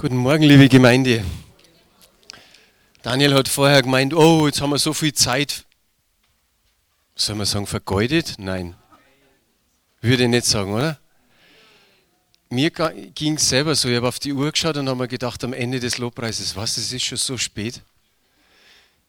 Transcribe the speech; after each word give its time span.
Guten 0.00 0.18
Morgen, 0.18 0.44
liebe 0.44 0.68
Gemeinde. 0.68 1.24
Daniel 3.02 3.34
hat 3.34 3.48
vorher 3.48 3.82
gemeint, 3.82 4.14
oh, 4.14 4.46
jetzt 4.46 4.60
haben 4.60 4.70
wir 4.70 4.78
so 4.78 4.92
viel 4.92 5.12
Zeit. 5.12 5.64
Soll 7.16 7.34
man 7.34 7.46
sagen, 7.46 7.66
vergeudet? 7.66 8.36
Nein. 8.38 8.76
Würde 10.00 10.22
ich 10.22 10.28
nicht 10.28 10.46
sagen, 10.46 10.72
oder? 10.72 11.00
Mir 12.48 12.70
ging 12.70 13.34
es 13.34 13.48
selber 13.48 13.74
so, 13.74 13.88
ich 13.88 13.96
habe 13.96 14.06
auf 14.06 14.20
die 14.20 14.32
Uhr 14.32 14.52
geschaut 14.52 14.76
und 14.76 14.88
habe 14.88 15.00
mir 15.00 15.08
gedacht, 15.08 15.42
am 15.42 15.52
Ende 15.52 15.80
des 15.80 15.98
Lobpreises, 15.98 16.54
was, 16.54 16.76
es 16.76 16.92
ist 16.92 17.02
schon 17.02 17.18
so 17.18 17.36
spät. 17.36 17.82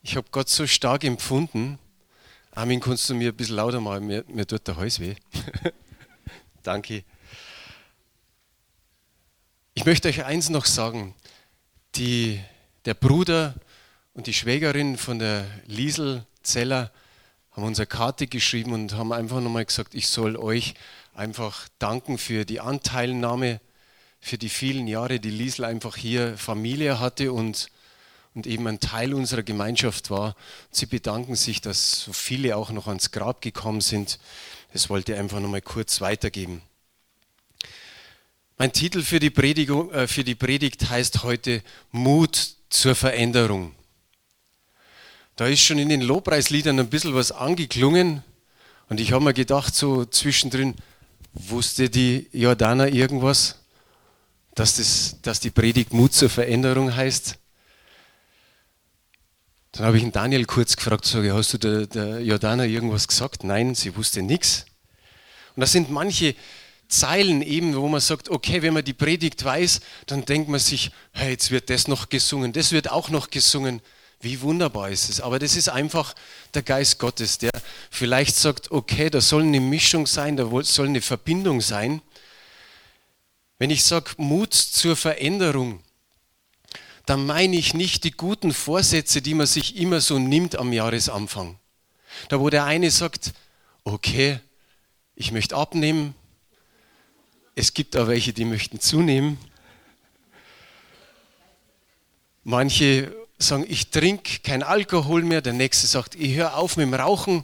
Ich 0.02 0.16
habe 0.16 0.26
Gott 0.32 0.50
so 0.50 0.66
stark 0.66 1.04
empfunden. 1.04 1.78
Armin, 2.50 2.80
kannst 2.80 3.08
du 3.12 3.14
mir 3.14 3.30
ein 3.30 3.36
bisschen 3.36 3.58
lauter 3.58 3.80
machen? 3.80 4.08
Mir, 4.08 4.24
mir 4.28 4.48
tut 4.48 4.68
der 4.68 4.78
Hals 4.78 5.00
weh. 5.00 5.14
Danke. 6.64 7.04
Ich 9.80 9.86
möchte 9.86 10.10
euch 10.10 10.26
eins 10.26 10.50
noch 10.50 10.66
sagen. 10.66 11.16
Die, 11.96 12.38
der 12.84 12.96
Bruder 12.96 13.56
und 14.14 14.28
die 14.28 14.34
Schwägerin 14.34 14.98
von 14.98 15.20
der 15.20 15.48
Liesel 15.68 16.26
Zeller 16.44 16.92
haben 17.52 17.64
unsere 17.64 17.86
Karte 17.86 18.28
geschrieben 18.28 18.74
und 18.74 18.96
haben 18.96 19.14
einfach 19.14 19.40
nochmal 19.40 19.64
gesagt, 19.64 19.96
ich 19.96 20.10
soll 20.10 20.36
euch 20.36 20.74
einfach 21.14 21.70
danken 21.80 22.18
für 22.18 22.44
die 22.44 22.60
Anteilnahme, 22.60 23.62
für 24.20 24.38
die 24.38 24.50
vielen 24.50 24.86
Jahre, 24.86 25.22
die 25.22 25.32
Liesel 25.32 25.64
einfach 25.64 25.96
hier 25.96 26.38
Familie 26.38 27.00
hatte 27.00 27.32
und, 27.32 27.70
und 28.36 28.48
eben 28.48 28.68
ein 28.68 28.82
Teil 28.82 29.14
unserer 29.14 29.44
Gemeinschaft 29.44 30.10
war. 30.10 30.36
Sie 30.72 30.88
bedanken 30.88 31.36
sich, 31.36 31.62
dass 31.62 32.02
so 32.02 32.12
viele 32.12 32.58
auch 32.58 32.72
noch 32.72 32.88
ans 32.88 33.12
Grab 33.12 33.42
gekommen 33.42 33.80
sind. 33.80 34.20
Das 34.74 34.90
wollte 34.90 35.14
ich 35.14 35.20
einfach 35.20 35.40
nochmal 35.40 35.62
kurz 35.62 36.02
weitergeben. 36.02 36.64
Mein 38.62 38.74
Titel 38.74 39.04
für 39.04 39.22
die, 39.22 39.34
äh, 39.34 40.06
für 40.06 40.26
die 40.26 40.36
Predigt 40.36 40.90
heißt 40.90 41.24
heute 41.24 41.64
Mut 41.94 42.56
zur 42.70 42.94
Veränderung. 42.94 43.74
Da 45.38 45.48
ist 45.48 45.62
schon 45.62 45.80
in 45.80 45.88
den 45.88 46.02
Lobpreisliedern 46.02 46.78
ein 46.78 46.90
bisschen 46.90 47.16
was 47.16 47.32
angeklungen 47.32 48.22
und 48.90 49.00
ich 49.00 49.14
habe 49.14 49.24
mir 49.24 49.34
gedacht, 49.34 49.74
so 49.74 50.04
zwischendrin, 50.04 50.76
wusste 51.32 51.90
die 51.90 52.28
Jordana 52.34 52.90
irgendwas, 52.90 53.56
dass, 54.56 54.76
das, 54.76 55.16
dass 55.22 55.40
die 55.40 55.52
Predigt 55.52 55.94
Mut 55.94 56.14
zur 56.14 56.30
Veränderung 56.30 56.94
heißt? 56.94 57.38
Dann 59.72 59.86
habe 59.86 59.96
ich 59.96 60.04
ihn 60.04 60.12
Daniel 60.12 60.44
kurz 60.44 60.76
gefragt, 60.76 61.06
sage, 61.06 61.34
hast 61.34 61.54
du 61.54 61.60
der, 61.60 61.88
der 61.88 62.20
Jordana 62.20 62.66
irgendwas 62.66 63.08
gesagt? 63.08 63.46
Nein, 63.46 63.74
sie 63.74 63.96
wusste 63.96 64.22
nichts. 64.22 64.66
Und 65.56 65.62
das 65.62 65.72
sind 65.72 65.90
manche 65.90 66.36
Zeilen 66.90 67.44
eben, 67.44 67.76
wo 67.76 67.88
man 67.88 68.02
sagt, 68.02 68.30
okay, 68.30 68.62
wenn 68.64 68.74
man 68.74 68.84
die 68.84 68.94
Predigt 68.94 69.44
weiß, 69.46 69.80
dann 70.08 70.26
denkt 70.26 70.50
man 70.50 70.60
sich, 70.60 70.92
hey, 71.12 71.32
jetzt 71.32 71.52
wird 71.52 71.70
das 71.70 71.88
noch 71.88 72.10
gesungen, 72.10 72.52
das 72.52 72.72
wird 72.72 72.92
auch 72.92 73.10
noch 73.10 73.30
gesungen. 73.30 73.82
Wie 74.22 74.42
wunderbar 74.42 74.90
ist 74.90 75.10
es. 75.10 75.22
Aber 75.22 75.40
das 75.40 75.56
ist 75.56 75.70
einfach 75.70 76.14
der 76.54 76.64
Geist 76.64 77.00
Gottes, 77.00 77.38
der 77.38 77.52
vielleicht 77.90 78.36
sagt, 78.36 78.70
okay, 78.72 79.10
da 79.10 79.22
soll 79.22 79.44
eine 79.44 79.62
Mischung 79.62 80.08
sein, 80.08 80.36
da 80.36 80.50
soll 80.64 80.88
eine 80.88 81.02
Verbindung 81.02 81.62
sein. 81.62 82.02
Wenn 83.60 83.70
ich 83.70 83.84
sage 83.84 84.12
Mut 84.18 84.54
zur 84.54 84.98
Veränderung, 84.98 85.82
dann 87.06 87.26
meine 87.26 87.56
ich 87.56 87.74
nicht 87.74 88.04
die 88.04 88.12
guten 88.12 88.54
Vorsätze, 88.54 89.22
die 89.22 89.34
man 89.34 89.48
sich 89.48 89.78
immer 89.78 90.02
so 90.02 90.20
nimmt 90.20 90.58
am 90.58 90.74
Jahresanfang. 90.74 91.58
Da 92.28 92.40
wo 92.40 92.50
der 92.50 92.66
eine 92.66 92.92
sagt, 92.92 93.34
okay, 93.84 94.40
ich 95.16 95.32
möchte 95.32 95.56
abnehmen, 95.56 96.14
es 97.60 97.74
gibt 97.74 97.98
auch 97.98 98.08
welche, 98.08 98.32
die 98.32 98.46
möchten 98.46 98.80
zunehmen. 98.80 99.38
Manche 102.46 103.14
sagen, 103.38 103.66
ich 103.68 103.90
trinke 103.90 104.40
kein 104.40 104.64
Alkohol 104.64 105.24
mehr. 105.24 105.42
Der 105.42 105.52
nächste 105.52 105.86
sagt, 105.86 106.16
ich 106.16 106.36
höre 106.36 106.56
auf 106.56 106.78
mit 106.78 106.86
dem 106.86 106.94
Rauchen. 106.94 107.44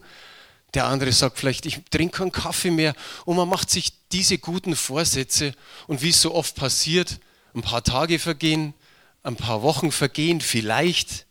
Der 0.74 0.86
andere 0.86 1.12
sagt 1.12 1.38
vielleicht, 1.38 1.66
ich 1.66 1.82
trinke 1.92 2.20
keinen 2.20 2.32
Kaffee 2.32 2.72
mehr. 2.72 2.96
Und 3.26 3.36
man 3.36 3.50
macht 3.50 3.70
sich 3.70 3.92
diese 4.14 4.38
guten 4.38 4.78
Vorsätze. 4.78 5.54
Und 5.86 6.02
wie 6.02 6.10
es 6.12 6.22
so 6.22 6.34
oft 6.34 6.56
passiert, 6.56 7.20
ein 7.54 7.62
paar 7.62 7.84
Tage 7.84 8.18
vergehen, 8.18 8.74
ein 9.22 9.36
paar 9.36 9.64
Wochen 9.64 9.92
vergehen, 9.92 10.40
vielleicht. 10.40 11.26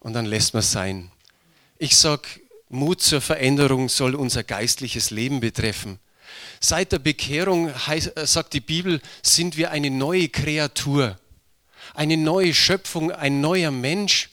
Und 0.00 0.14
dann 0.14 0.24
lässt 0.24 0.54
man 0.54 0.60
es 0.60 0.72
sein. 0.72 1.12
Ich 1.76 1.98
sage, 1.98 2.28
Mut 2.70 3.02
zur 3.02 3.20
Veränderung 3.20 3.90
soll 3.90 4.14
unser 4.14 4.42
geistliches 4.42 5.10
Leben 5.10 5.40
betreffen. 5.40 5.98
Seit 6.60 6.92
der 6.92 6.98
Bekehrung, 6.98 7.68
äh, 7.68 8.26
sagt 8.26 8.52
die 8.52 8.60
Bibel, 8.60 9.00
sind 9.22 9.56
wir 9.56 9.70
eine 9.70 9.90
neue 9.90 10.28
Kreatur, 10.28 11.18
eine 11.94 12.16
neue 12.16 12.54
Schöpfung, 12.54 13.10
ein 13.12 13.40
neuer 13.40 13.70
Mensch. 13.70 14.30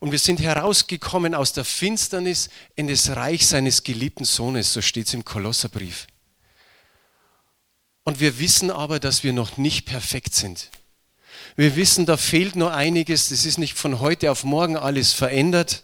Und 0.00 0.12
wir 0.12 0.18
sind 0.18 0.40
herausgekommen 0.40 1.34
aus 1.34 1.52
der 1.52 1.64
Finsternis 1.64 2.48
in 2.76 2.86
das 2.86 3.10
Reich 3.10 3.46
seines 3.46 3.82
geliebten 3.82 4.24
Sohnes, 4.24 4.72
so 4.72 4.80
steht 4.80 5.08
es 5.08 5.14
im 5.14 5.24
Kolosserbrief. 5.24 6.06
Und 8.04 8.20
wir 8.20 8.38
wissen 8.38 8.70
aber, 8.70 9.00
dass 9.00 9.22
wir 9.24 9.32
noch 9.32 9.56
nicht 9.58 9.84
perfekt 9.84 10.34
sind. 10.34 10.70
Wir 11.56 11.76
wissen, 11.76 12.06
da 12.06 12.16
fehlt 12.16 12.56
noch 12.56 12.70
einiges, 12.70 13.28
das 13.28 13.44
ist 13.44 13.58
nicht 13.58 13.76
von 13.76 14.00
heute 14.00 14.30
auf 14.30 14.44
morgen 14.44 14.76
alles 14.76 15.12
verändert. 15.12 15.82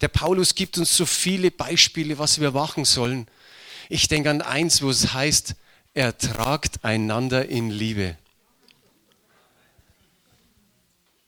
Der 0.00 0.08
Paulus 0.08 0.54
gibt 0.54 0.78
uns 0.78 0.96
so 0.96 1.06
viele 1.06 1.50
Beispiele, 1.50 2.18
was 2.18 2.40
wir 2.40 2.52
machen 2.52 2.84
sollen. 2.84 3.26
Ich 3.88 4.08
denke 4.08 4.30
an 4.30 4.42
eins, 4.42 4.82
wo 4.82 4.90
es 4.90 5.12
heißt, 5.12 5.54
ertragt 5.94 6.84
einander 6.84 7.48
in 7.48 7.70
Liebe. 7.70 8.16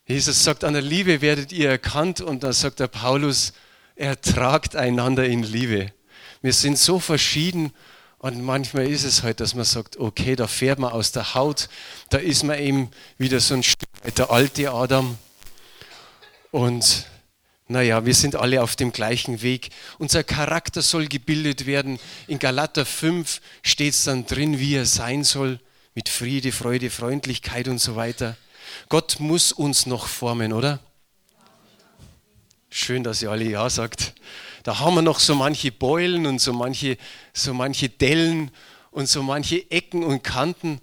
Jesus 0.07 0.45
sagt, 0.45 0.65
an 0.65 0.75
der 0.75 0.83
Liebe 0.83 1.21
werdet 1.21 1.51
ihr 1.53 1.71
erkannt 1.71 2.21
und 2.21 2.43
dann 2.43 2.53
sagt 2.53 2.81
der 2.81 2.89
Paulus, 2.89 3.55
ertragt 3.97 4.77
einander 4.77 5.25
in 5.25 5.43
Liebe. 5.43 5.93
Wir 6.43 6.53
sind 6.53 6.79
so 6.79 6.99
verschieden 6.99 7.73
und 8.19 8.43
manchmal 8.43 8.87
ist 8.87 9.05
es 9.05 9.23
halt, 9.23 9.41
dass 9.41 9.55
man 9.55 9.65
sagt, 9.65 9.97
okay, 9.99 10.37
da 10.37 10.47
fährt 10.47 10.79
man 10.79 10.93
aus 10.93 11.13
der 11.13 11.35
Haut, 11.35 11.69
da 12.11 12.19
ist 12.19 12.43
man 12.43 12.59
eben 12.59 12.91
wieder 13.19 13.41
so 13.41 13.55
ein 13.55 13.63
Stück 13.63 13.89
weit 14.03 14.19
der 14.19 14.31
alte 14.31 14.71
Adam 14.71 15.17
und 16.51 17.07
naja, 17.67 18.05
wir 18.05 18.15
sind 18.15 18.37
alle 18.37 18.63
auf 18.63 18.77
dem 18.77 18.93
gleichen 18.93 19.41
Weg. 19.41 19.71
Unser 19.99 20.23
Charakter 20.23 20.83
soll 20.83 21.07
gebildet 21.07 21.65
werden. 21.65 21.99
In 22.27 22.39
Galater 22.39 22.85
5 22.85 23.41
steht 23.63 23.95
es 23.95 24.05
dann 24.05 24.27
drin, 24.27 24.59
wie 24.59 24.75
er 24.75 24.85
sein 24.85 25.25
soll, 25.25 25.61
mit 25.95 26.09
Friede, 26.09 26.53
Freude, 26.53 26.91
Freundlichkeit 26.91 27.69
und 27.69 27.79
so 27.79 27.97
weiter. 27.97 28.37
Gott 28.89 29.17
muss 29.19 29.53
uns 29.53 29.87
noch 29.87 30.09
formen, 30.09 30.53
oder? 30.53 30.79
Schön, 32.69 33.03
dass 33.03 33.23
ihr 33.23 33.31
alle 33.31 33.45
Ja 33.45 33.71
sagt. 33.71 34.15
Da 34.63 34.81
haben 34.81 34.97
wir 34.97 35.03
noch 35.03 35.21
so 35.21 35.35
manche 35.35 35.73
Beulen 35.73 36.27
und 36.27 36.41
so 36.41 36.53
manche, 36.53 36.99
so 37.33 37.55
manche 37.55 37.89
Dellen 37.89 38.51
und 38.91 39.09
so 39.09 39.23
manche 39.23 39.71
Ecken 39.71 40.03
und 40.05 40.23
Kanten 40.23 40.81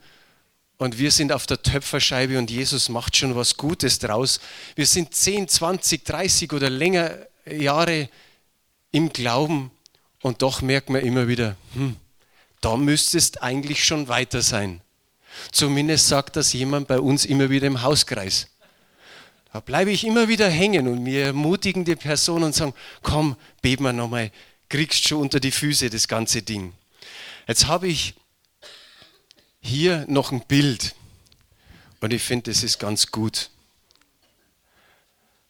und 0.81 0.97
wir 0.97 1.11
sind 1.11 1.31
auf 1.31 1.45
der 1.45 1.61
Töpferscheibe 1.61 2.39
und 2.39 2.49
Jesus 2.49 2.89
macht 2.89 3.15
schon 3.15 3.35
was 3.35 3.55
Gutes 3.55 3.99
draus. 3.99 4.39
Wir 4.73 4.87
sind 4.87 5.13
10, 5.13 5.47
20, 5.47 6.03
30 6.03 6.53
oder 6.53 6.71
länger 6.71 7.19
Jahre 7.45 8.09
im 8.91 9.13
Glauben 9.13 9.69
und 10.23 10.41
doch 10.41 10.63
merkt 10.63 10.89
man 10.89 11.01
immer 11.01 11.27
wieder, 11.27 11.55
hm, 11.75 11.97
da 12.61 12.77
müsstest 12.77 13.43
eigentlich 13.43 13.83
schon 13.85 14.07
weiter 14.07 14.41
sein. 14.41 14.81
Zumindest 15.51 16.07
sagt 16.07 16.35
das 16.35 16.51
jemand 16.51 16.87
bei 16.87 16.99
uns 16.99 17.25
immer 17.25 17.51
wieder 17.51 17.67
im 17.67 17.83
Hauskreis. 17.83 18.47
Da 19.53 19.59
bleibe 19.59 19.91
ich 19.91 20.03
immer 20.03 20.29
wieder 20.29 20.49
hängen 20.49 20.87
und 20.87 21.03
mir 21.03 21.25
ermutigen 21.25 21.85
die 21.85 21.95
Personen 21.95 22.45
und 22.45 22.55
sagen, 22.55 22.73
komm, 23.03 23.35
beten 23.61 23.83
wir 23.83 23.93
nochmal, 23.93 24.31
kriegst 24.67 25.07
schon 25.07 25.21
unter 25.21 25.39
die 25.39 25.51
Füße 25.51 25.91
das 25.91 26.07
ganze 26.07 26.41
Ding. 26.41 26.73
Jetzt 27.45 27.67
habe 27.67 27.87
ich 27.87 28.15
hier 29.61 30.05
noch 30.07 30.31
ein 30.31 30.41
Bild. 30.41 30.95
Und 32.01 32.11
ich 32.11 32.23
finde, 32.23 32.51
das 32.51 32.63
ist 32.63 32.79
ganz 32.79 33.11
gut. 33.11 33.49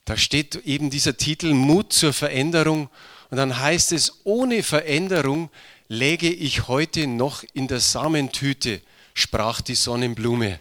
Da 0.06 0.18
steht 0.18 0.56
eben 0.66 0.90
dieser 0.90 1.16
Titel 1.16 1.54
Mut 1.54 1.94
zur 1.94 2.12
Veränderung. 2.13 2.90
Und 3.30 3.38
dann 3.38 3.60
heißt 3.60 3.94
es, 3.94 4.19
ohne 4.25 4.62
Veränderung 4.62 5.50
läge 5.88 6.30
ich 6.30 6.68
heute 6.68 7.08
noch 7.08 7.44
in 7.54 7.68
der 7.68 7.80
Samentüte, 7.80 8.81
sprach 9.13 9.62
die 9.62 9.75
Sonnenblume. 9.75 10.60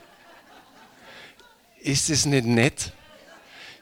Ist 1.81 2.11
es 2.11 2.27
nicht 2.27 2.47
nett? 2.47 2.93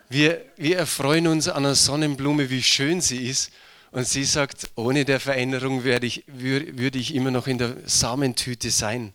Wir, 0.09 0.43
wir 0.57 0.79
erfreuen 0.79 1.27
uns 1.27 1.49
an 1.49 1.67
einer 1.67 1.75
Sonnenblume, 1.75 2.49
wie 2.49 2.63
schön 2.63 3.03
sie 3.03 3.29
ist. 3.29 3.51
Und 3.91 4.07
sie 4.07 4.25
sagt, 4.25 4.71
ohne 4.75 5.05
der 5.05 5.21
Veränderung 5.21 5.85
werde 5.85 6.07
ich, 6.07 6.25
würde 6.27 6.99
ich 6.99 7.15
immer 7.15 7.31
noch 7.31 7.47
in 7.47 7.59
der 7.59 7.77
Samentüte 7.87 8.71
sein 8.71 9.13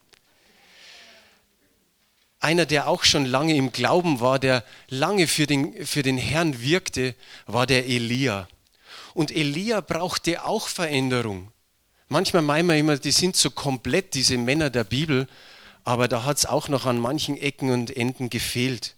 einer, 2.44 2.66
der 2.66 2.88
auch 2.88 3.04
schon 3.04 3.26
lange 3.26 3.56
im 3.56 3.72
Glauben 3.72 4.20
war, 4.20 4.38
der 4.38 4.64
lange 4.90 5.28
für 5.28 5.48
den, 5.48 5.86
für 5.86 6.04
den 6.04 6.18
Herrn 6.18 6.62
wirkte, 6.62 7.16
war 7.46 7.66
der 7.66 7.86
Elia. 7.86 8.48
Und 9.14 9.32
Elia 9.32 9.82
brauchte 9.82 10.44
auch 10.44 10.68
Veränderung. 10.68 11.52
Manchmal 12.10 12.42
meinen 12.42 12.68
wir 12.68 12.78
immer, 12.78 12.98
die 12.98 13.12
sind 13.12 13.36
so 13.36 13.50
komplett, 13.50 14.14
diese 14.14 14.38
Männer 14.38 14.70
der 14.70 14.84
Bibel, 14.84 15.28
aber 15.84 16.08
da 16.08 16.26
hat 16.26 16.38
es 16.38 16.46
auch 16.46 16.68
noch 16.68 16.86
an 16.86 17.00
manchen 17.00 17.38
Ecken 17.38 17.72
und 17.72 17.96
Enden 17.96 18.30
gefehlt. 18.30 18.96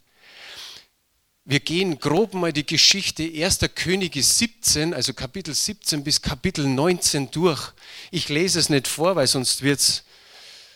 Wir 1.45 1.59
gehen 1.59 1.99
grob 1.99 2.33
mal 2.33 2.51
die 2.51 2.65
Geschichte 2.65 3.23
1. 3.23 3.59
Könige 3.75 4.23
17, 4.23 4.95
also 4.95 5.13
Kapitel 5.13 5.53
17 5.53 6.03
bis 6.03 6.21
Kapitel 6.21 6.65
19 6.65 7.29
durch. 7.29 7.71
Ich 8.09 8.29
lese 8.29 8.59
es 8.59 8.69
nicht 8.69 8.87
vor, 8.87 9.15
weil 9.15 9.27
sonst 9.27 9.61
wird's, 9.61 10.03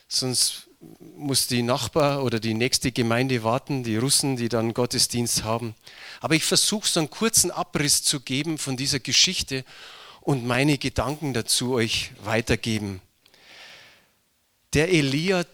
sonst 0.08 0.69
muss 0.80 1.48
die 1.48 1.62
Nachbar 1.62 2.24
oder 2.24 2.40
die 2.40 2.54
nächste 2.54 2.92
Gemeinde 2.92 3.44
warten, 3.44 3.84
die 3.84 3.98
Russen, 3.98 4.38
die 4.38 4.48
dann 4.48 4.74
Gottesdienst 4.74 5.44
haben. 5.44 5.76
Aber 6.22 6.36
ich 6.36 6.46
versuche 6.46 6.88
so 6.88 7.02
einen 7.02 7.10
kurzen 7.10 7.52
Abriss 7.52 8.04
zu 8.04 8.22
geben 8.22 8.58
von 8.58 8.78
dieser 8.78 9.00
Geschichte 9.00 9.66
und 10.22 10.46
meine 10.46 10.78
Gedanken 10.78 11.34
dazu 11.34 11.74
euch 11.74 12.12
weitergeben. 12.24 13.02
Der 14.74 14.90
Elia 14.90 15.46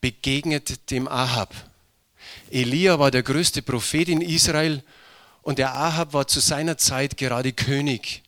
begegnet 0.00 0.90
dem 0.90 1.08
Ahab. 1.08 1.54
Elia 2.50 2.98
war 2.98 3.10
der 3.10 3.22
größte 3.22 3.62
Prophet 3.62 4.08
in 4.08 4.22
Israel 4.22 4.82
und 5.42 5.58
der 5.58 5.74
Ahab 5.74 6.14
war 6.14 6.26
zu 6.26 6.40
seiner 6.40 6.78
Zeit 6.78 7.16
gerade 7.18 7.52
König. 7.52 8.22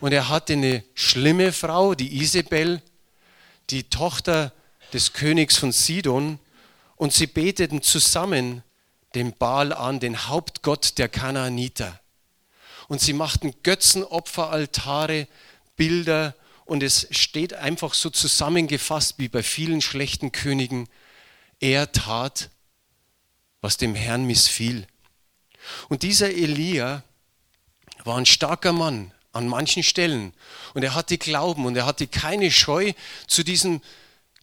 Und 0.00 0.12
er 0.12 0.30
hatte 0.30 0.54
eine 0.54 0.82
schlimme 0.94 1.52
Frau, 1.52 1.94
die 1.94 2.22
Isabel, 2.22 2.80
die 3.68 3.84
Tochter 3.84 4.52
des 4.92 5.12
Königs 5.12 5.56
von 5.56 5.72
Sidon, 5.72 6.38
und 6.96 7.12
sie 7.12 7.26
beteten 7.26 7.82
zusammen 7.82 8.62
den 9.14 9.36
Baal 9.36 9.72
an, 9.72 10.00
den 10.00 10.28
Hauptgott 10.28 10.98
der 10.98 11.08
Kanaaniter. 11.08 12.00
Und 12.88 13.00
sie 13.00 13.12
machten 13.12 13.54
Götzenopferaltare, 13.62 15.28
Bilder, 15.76 16.34
und 16.64 16.82
es 16.82 17.06
steht 17.10 17.54
einfach 17.54 17.94
so 17.94 18.10
zusammengefasst 18.10 19.14
wie 19.18 19.28
bei 19.28 19.42
vielen 19.42 19.80
schlechten 19.80 20.32
Königen, 20.32 20.88
er 21.60 21.92
tat, 21.92 22.50
was 23.60 23.76
dem 23.76 23.94
Herrn 23.94 24.26
missfiel. 24.26 24.86
Und 25.88 26.02
dieser 26.02 26.30
Elia 26.30 27.02
war 28.04 28.18
ein 28.18 28.26
starker 28.26 28.72
Mann 28.72 29.12
an 29.32 29.48
manchen 29.48 29.82
Stellen 29.82 30.32
und 30.74 30.82
er 30.82 30.94
hatte 30.94 31.18
Glauben 31.18 31.66
und 31.66 31.76
er 31.76 31.86
hatte 31.86 32.06
keine 32.06 32.50
Scheu, 32.50 32.92
zu 33.26 33.42
diesem 33.42 33.80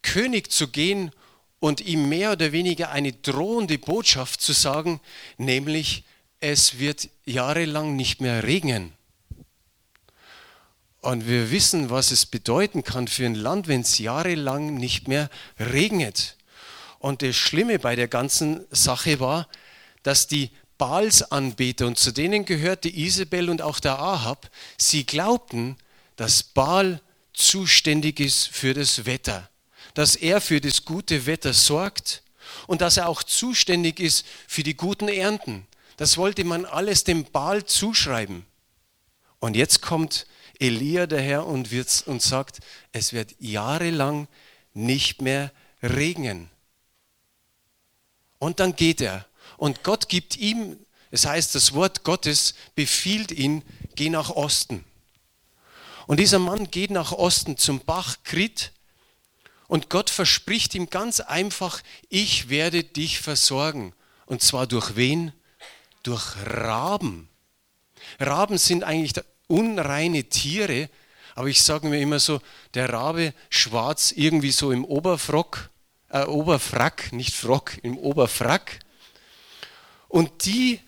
König 0.04 0.52
zu 0.52 0.68
gehen 0.68 1.12
und 1.60 1.82
ihm 1.82 2.08
mehr 2.10 2.34
oder 2.34 2.52
weniger 2.52 2.92
eine 2.92 3.14
drohende 3.14 3.80
Botschaft 3.80 4.42
zu 4.42 4.54
sagen, 4.54 5.00
nämlich 5.38 6.04
es 6.40 6.78
wird 6.78 7.10
jahrelang 7.26 7.96
nicht 7.96 8.22
mehr 8.22 8.44
regnen. 8.44 8.94
Und 11.00 11.28
wir 11.28 11.52
wissen, 11.52 11.90
was 11.90 12.12
es 12.12 12.26
bedeuten 12.26 12.84
kann 12.84 13.08
für 13.08 13.26
ein 13.26 13.36
Land, 13.36 13.68
wenn 13.68 13.82
es 13.82 13.98
jahrelang 13.98 14.76
nicht 14.76 15.08
mehr 15.08 15.30
regnet. 15.60 16.38
Und 17.00 17.22
das 17.22 17.36
Schlimme 17.36 17.80
bei 17.80 17.96
der 17.96 18.08
ganzen 18.08 18.66
Sache 18.72 19.20
war, 19.20 19.50
dass 20.04 20.28
die 20.28 20.50
Baalsanbeter, 20.78 21.88
und 21.88 21.98
zu 21.98 22.12
denen 22.12 22.46
gehörte 22.46 22.90
Isabel 22.90 23.50
und 23.50 23.62
auch 23.62 23.80
der 23.80 24.00
Ahab, 24.00 24.50
sie 24.78 25.06
glaubten, 25.06 25.78
dass 26.16 26.44
Baal 26.44 27.02
zuständig 27.34 28.20
ist 28.20 28.48
für 28.48 28.74
das 28.74 29.06
Wetter, 29.06 29.50
dass 29.94 30.16
er 30.16 30.42
für 30.42 30.60
das 30.60 30.86
gute 30.86 31.26
Wetter 31.26 31.54
sorgt 31.54 32.24
und 32.68 32.82
dass 32.82 32.98
er 32.98 33.08
auch 33.08 33.24
zuständig 33.24 34.00
ist 34.00 34.26
für 34.48 34.64
die 34.64 34.76
guten 34.76 35.08
Ernten. 35.08 35.68
Das 35.98 36.18
wollte 36.18 36.44
man 36.44 36.66
alles 36.66 37.04
dem 37.04 37.26
Baal 37.26 37.66
zuschreiben. 37.66 38.46
Und 39.40 39.56
jetzt 39.56 39.82
kommt 39.82 40.26
Elia 40.60 41.06
daher 41.06 41.46
und, 41.46 41.72
wird, 41.72 42.04
und 42.08 42.22
sagt, 42.22 42.60
es 42.92 43.14
wird 43.14 43.36
jahrelang 43.40 44.28
nicht 44.74 45.22
mehr 45.22 45.52
regnen. 45.82 46.50
Und 48.40 48.60
dann 48.60 48.76
geht 48.76 49.02
er. 49.02 49.26
Und 49.58 49.84
Gott 49.84 50.10
gibt 50.10 50.38
ihm, 50.38 50.78
es 51.12 51.26
heißt, 51.26 51.56
das 51.56 51.74
Wort 51.74 52.04
Gottes 52.04 52.56
befiehlt 52.76 53.32
ihn, 53.32 53.64
geh 53.96 54.10
nach 54.10 54.30
Osten. 54.32 54.84
Und 56.08 56.20
dieser 56.20 56.40
Mann 56.40 56.70
geht 56.70 56.92
nach 56.92 57.12
Osten 57.12 57.58
zum 57.58 57.80
Bach 57.80 58.18
Krit 58.24 58.73
und 59.74 59.90
Gott 59.90 60.12
verspricht 60.12 60.76
ihm 60.76 60.92
ganz 60.92 61.20
einfach, 61.20 61.82
ich 62.08 62.50
werde 62.50 62.84
dich 62.84 63.20
versorgen. 63.20 63.94
Und 64.28 64.44
zwar 64.44 64.68
durch 64.68 64.96
wen? 64.96 65.34
Durch 66.04 66.36
Raben. 66.46 67.28
Raben 68.20 68.60
sind 68.60 68.84
eigentlich 68.84 69.16
unreine 69.48 70.26
Tiere, 70.26 70.92
aber 71.34 71.48
ich 71.48 71.64
sage 71.64 71.88
mir 71.88 72.00
immer 72.00 72.20
so, 72.20 72.40
der 72.76 72.94
Rabe 72.94 73.34
schwarz 73.50 74.12
irgendwie 74.16 74.52
so 74.52 74.72
im 74.72 74.86
Oberfrock 74.86 75.72
äh, 76.10 76.24
Oberfrack, 76.26 77.12
nicht 77.12 77.34
Frock, 77.34 77.80
im 77.82 77.98
Oberfrack. 77.98 78.78
Und 80.08 80.46
die, 80.46 80.82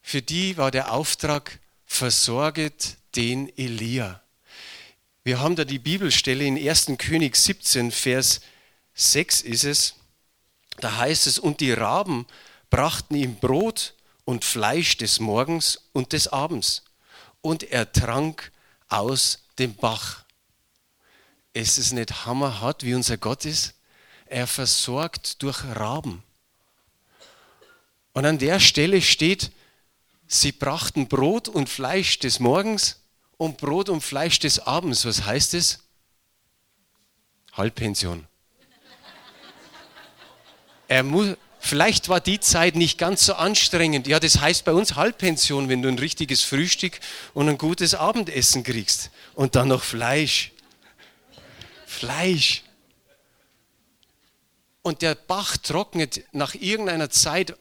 für 0.00 0.22
die 0.22 0.56
war 0.56 0.70
der 0.70 0.92
Auftrag, 0.92 1.60
versorget 1.84 2.96
den 3.16 3.54
Elia. 3.58 4.22
Wir 5.26 5.40
haben 5.40 5.56
da 5.56 5.64
die 5.64 5.80
Bibelstelle 5.80 6.44
in 6.44 6.56
1. 6.56 6.92
König 6.98 7.34
17, 7.34 7.90
Vers 7.90 8.42
6 8.94 9.40
ist 9.40 9.64
es. 9.64 9.94
Da 10.78 10.98
heißt 10.98 11.26
es, 11.26 11.40
und 11.40 11.58
die 11.58 11.72
Raben 11.72 12.26
brachten 12.70 13.16
ihm 13.16 13.34
Brot 13.34 13.94
und 14.24 14.44
Fleisch 14.44 14.98
des 14.98 15.18
Morgens 15.18 15.88
und 15.92 16.12
des 16.12 16.28
Abends. 16.28 16.84
Und 17.40 17.64
er 17.64 17.90
trank 17.90 18.52
aus 18.88 19.42
dem 19.58 19.74
Bach. 19.74 20.22
Ist 21.54 21.76
es 21.76 21.90
nicht 21.90 22.24
hammerhart, 22.24 22.84
wie 22.84 22.94
unser 22.94 23.16
Gott 23.16 23.46
ist? 23.46 23.74
er 24.26 24.46
versorgt 24.46 25.42
durch 25.42 25.64
Raben. 25.64 26.22
Und 28.12 28.26
an 28.26 28.38
der 28.38 28.60
Stelle 28.60 29.02
steht, 29.02 29.50
sie 30.28 30.52
brachten 30.52 31.08
Brot 31.08 31.48
und 31.48 31.68
Fleisch 31.68 32.20
des 32.20 32.38
Morgens 32.38 33.00
und 33.36 33.58
Brot 33.58 33.88
und 33.88 34.00
Fleisch 34.00 34.38
des 34.38 34.60
Abends. 34.60 35.04
Was 35.04 35.24
heißt 35.24 35.54
es? 35.54 35.80
Halbpension. 37.52 38.26
Er 40.88 41.02
muss, 41.02 41.36
vielleicht 41.58 42.08
war 42.08 42.20
die 42.20 42.38
Zeit 42.38 42.76
nicht 42.76 42.98
ganz 42.98 43.26
so 43.26 43.34
anstrengend. 43.34 44.06
Ja, 44.06 44.20
das 44.20 44.40
heißt 44.40 44.64
bei 44.64 44.72
uns 44.72 44.94
Halbpension, 44.94 45.68
wenn 45.68 45.82
du 45.82 45.88
ein 45.88 45.98
richtiges 45.98 46.42
Frühstück 46.42 47.00
und 47.34 47.48
ein 47.48 47.58
gutes 47.58 47.94
Abendessen 47.94 48.62
kriegst. 48.62 49.10
Und 49.34 49.56
dann 49.56 49.68
noch 49.68 49.82
Fleisch. 49.82 50.52
Fleisch 51.86 52.62
und 54.86 55.02
der 55.02 55.16
Bach 55.16 55.56
trocknet, 55.56 56.22
nach 56.30 56.54
irgendeiner 56.54 57.10
Zeit 57.10 57.56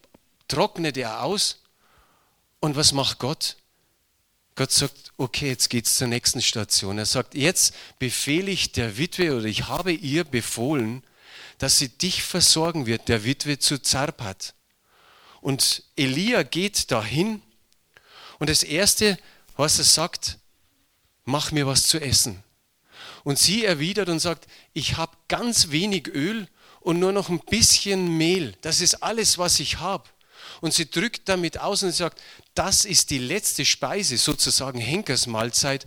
trocknet 0.48 0.96
er 0.96 1.24
aus. 1.24 1.63
Und 2.60 2.75
was 2.75 2.91
macht 2.91 3.17
Gott? 3.17 3.58
Gott 4.55 4.71
sagt, 4.71 5.12
okay, 5.17 5.50
jetzt 5.50 5.69
geht 5.69 5.85
es 5.85 5.95
zur 5.95 6.07
nächsten 6.07 6.41
Station. 6.41 6.97
Er 6.97 7.05
sagt, 7.05 7.35
jetzt 7.35 7.74
befehle 8.00 8.50
ich 8.50 8.71
der 8.71 8.97
Witwe 8.97 9.35
oder 9.35 9.45
ich 9.45 9.67
habe 9.67 9.91
ihr 9.91 10.24
befohlen, 10.24 11.03
dass 11.57 11.77
sie 11.77 11.89
dich 11.89 12.24
versorgen 12.24 12.85
wird, 12.85 13.09
der 13.09 13.25
Witwe 13.25 13.59
zu 13.59 13.81
Zarpat. 13.81 14.53
Und 15.41 15.83
Elia 15.95 16.43
geht 16.43 16.91
dahin 16.91 17.41
und 18.39 18.50
das 18.50 18.63
Erste, 18.63 19.17
was 19.57 19.77
er 19.77 19.85
sagt, 19.85 20.39
mach 21.25 21.51
mir 21.51 21.67
was 21.67 21.83
zu 21.83 22.00
essen. 22.00 22.43
Und 23.24 23.39
sie 23.39 23.65
erwidert 23.65 24.09
und 24.09 24.19
sagt, 24.19 24.47
ich 24.74 24.97
habe 24.97 25.17
ganz 25.27 25.71
wenig 25.71 26.07
Öl 26.07 26.47
und 26.79 27.00
nur 27.00 27.12
noch 27.12 27.29
ein 27.29 27.39
bisschen 27.39 28.17
Mehl. 28.17 28.55
Das 28.62 28.81
ist 28.81 28.95
alles, 29.03 29.38
was 29.38 29.59
ich 29.59 29.79
habe. 29.79 30.09
Und 30.62 30.74
sie 30.74 30.89
drückt 30.89 31.27
damit 31.29 31.59
aus 31.59 31.83
und 31.83 31.91
sagt, 31.91 32.21
das 32.53 32.85
ist 32.85 33.09
die 33.09 33.17
letzte 33.17 33.65
Speise, 33.65 34.17
sozusagen 34.17 34.79
Henkersmahlzeit. 34.79 35.85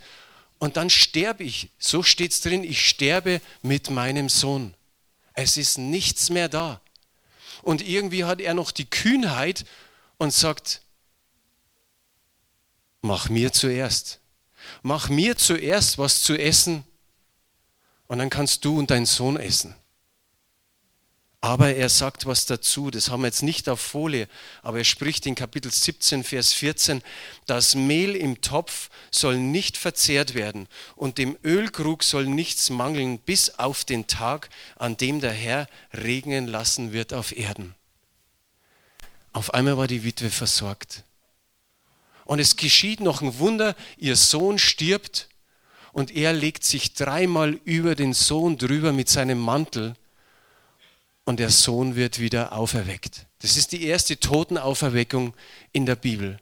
Und 0.59 0.77
dann 0.77 0.91
sterbe 0.91 1.45
ich. 1.45 1.71
So 1.79 2.03
steht 2.03 2.33
es 2.33 2.41
drin, 2.41 2.65
ich 2.65 2.89
sterbe 2.89 3.41
mit 3.63 3.91
meinem 3.91 4.29
Sohn. 4.29 4.75
Es 5.35 5.57
ist 5.57 5.79
nichts 5.79 6.31
mehr 6.31 6.49
da. 6.49 6.81
Und 7.63 7.87
irgendwie 7.87 8.25
hat 8.25 8.41
er 8.41 8.55
noch 8.55 8.71
die 8.71 8.89
Kühnheit 8.89 9.65
und 10.17 10.33
sagt, 10.33 10.83
mach 13.03 13.29
mir 13.29 13.53
zuerst. 13.53 14.21
Mach 14.83 15.09
mir 15.09 15.37
zuerst 15.37 15.99
was 15.99 16.23
zu 16.23 16.37
essen 16.37 16.85
und 18.07 18.19
dann 18.19 18.31
kannst 18.31 18.65
du 18.65 18.79
und 18.79 18.91
dein 18.91 19.07
Sohn 19.07 19.37
essen. 19.37 19.75
Aber 21.41 21.73
er 21.77 21.89
sagt 21.89 22.27
was 22.27 22.47
dazu, 22.47 22.91
das 22.91 23.11
haben 23.11 23.23
wir 23.23 23.29
jetzt 23.29 23.45
nicht 23.45 23.69
auf 23.69 23.81
Folie, 23.81 24.27
aber 24.63 24.79
er 24.79 24.85
spricht 24.85 25.25
in 25.25 25.37
Kapitel 25.37 25.71
17, 25.71 26.25
Vers 26.25 26.53
14, 26.53 27.01
das 27.47 27.77
Mehl 27.77 28.17
im 28.17 28.41
Topf 28.41 28.91
soll 29.13 29.39
nicht 29.39 29.77
verzehrt 29.77 30.35
werden 30.35 30.67
und 30.97 31.17
dem 31.17 31.39
Ölkrug 31.45 32.03
soll 32.03 32.27
nichts 32.27 32.71
mangeln 32.71 33.21
bis 33.21 33.51
auf 33.51 33.85
den 33.85 34.09
Tag, 34.09 34.51
an 34.75 34.97
dem 34.97 35.21
der 35.21 35.33
Herr 35.33 35.69
regnen 35.93 36.49
lassen 36.49 36.93
wird 36.93 37.15
auf 37.15 37.37
Erden. 37.37 37.77
Auf 39.33 39.55
einmal 39.55 39.77
war 39.77 39.87
die 39.87 40.03
Witwe 40.03 40.31
versorgt. 40.31 41.05
Und 42.25 42.41
es 42.41 42.57
geschieht 42.57 42.99
noch 42.99 43.23
ein 43.23 43.39
Wunder, 43.39 43.77
ihr 43.97 44.17
Sohn 44.17 44.59
stirbt 44.59 45.29
und 45.93 46.11
er 46.11 46.33
legt 46.33 46.65
sich 46.65 46.95
dreimal 46.95 47.53
über 47.65 47.95
den 47.95 48.13
Sohn 48.13 48.59
drüber 48.59 48.93
mit 48.93 49.09
seinem 49.09 49.39
Mantel 49.39 49.95
und 51.29 51.41
der 51.41 51.51
Sohn 51.51 51.95
wird 51.95 52.21
wieder 52.21 52.55
auferweckt. 52.55 53.27
Das 53.41 53.59
ist 53.59 53.73
die 53.73 53.85
erste 53.85 54.19
Totenauferweckung 54.19 55.35
in 55.73 55.85
der 55.85 55.95
Bibel. 55.95 56.41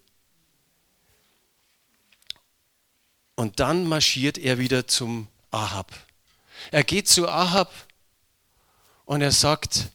Und 3.35 3.59
dann 3.59 3.89
marschiert 3.89 4.39
er 4.39 4.61
wieder 4.61 4.87
zum 4.87 5.27
Ahab. 5.51 5.93
Er 6.71 6.85
geht 6.85 7.09
zu 7.09 7.29
Ahab 7.29 7.73
und 9.07 9.23
er 9.23 9.33
sagt, 9.33 9.89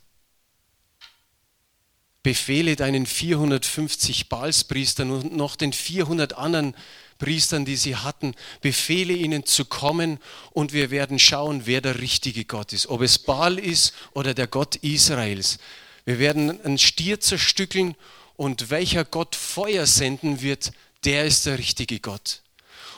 befehle 2.21 2.75
deinen 2.75 3.05
450 3.05 4.27
Balspriestern 4.27 5.10
und 5.10 5.33
noch 5.33 5.55
den 5.55 5.71
400 5.71 6.33
anderen 6.33 6.75
Priestern, 7.22 7.66
die 7.66 7.75
sie 7.75 7.96
hatten, 7.96 8.34
befehle 8.62 9.13
ihnen 9.13 9.46
zu 9.46 9.66
kommen 9.66 10.18
und 10.50 10.74
wir 10.74 10.90
werden 10.90 11.20
schauen, 11.20 11.68
wer 11.68 11.80
der 11.80 12.00
richtige 12.00 12.46
Gott 12.46 12.74
ist, 12.74 12.88
ob 12.88 13.01
es 13.01 13.20
Baal 13.20 13.60
ist 13.60 13.94
oder 14.13 14.34
der 14.34 14.48
Gott 14.48 14.78
Israels. 14.78 15.60
Wir 16.04 16.18
werden 16.18 16.60
einen 16.66 16.80
Stier 16.80 17.20
zerstückeln 17.20 17.96
und 18.38 18.72
welcher 18.72 19.06
Gott 19.06 19.36
Feuer 19.36 19.86
senden 19.86 20.42
wird, 20.42 20.72
der 21.04 21.25
ist 21.25 21.46
der 21.46 21.60
richtige 21.60 22.00
Gott. 22.00 22.42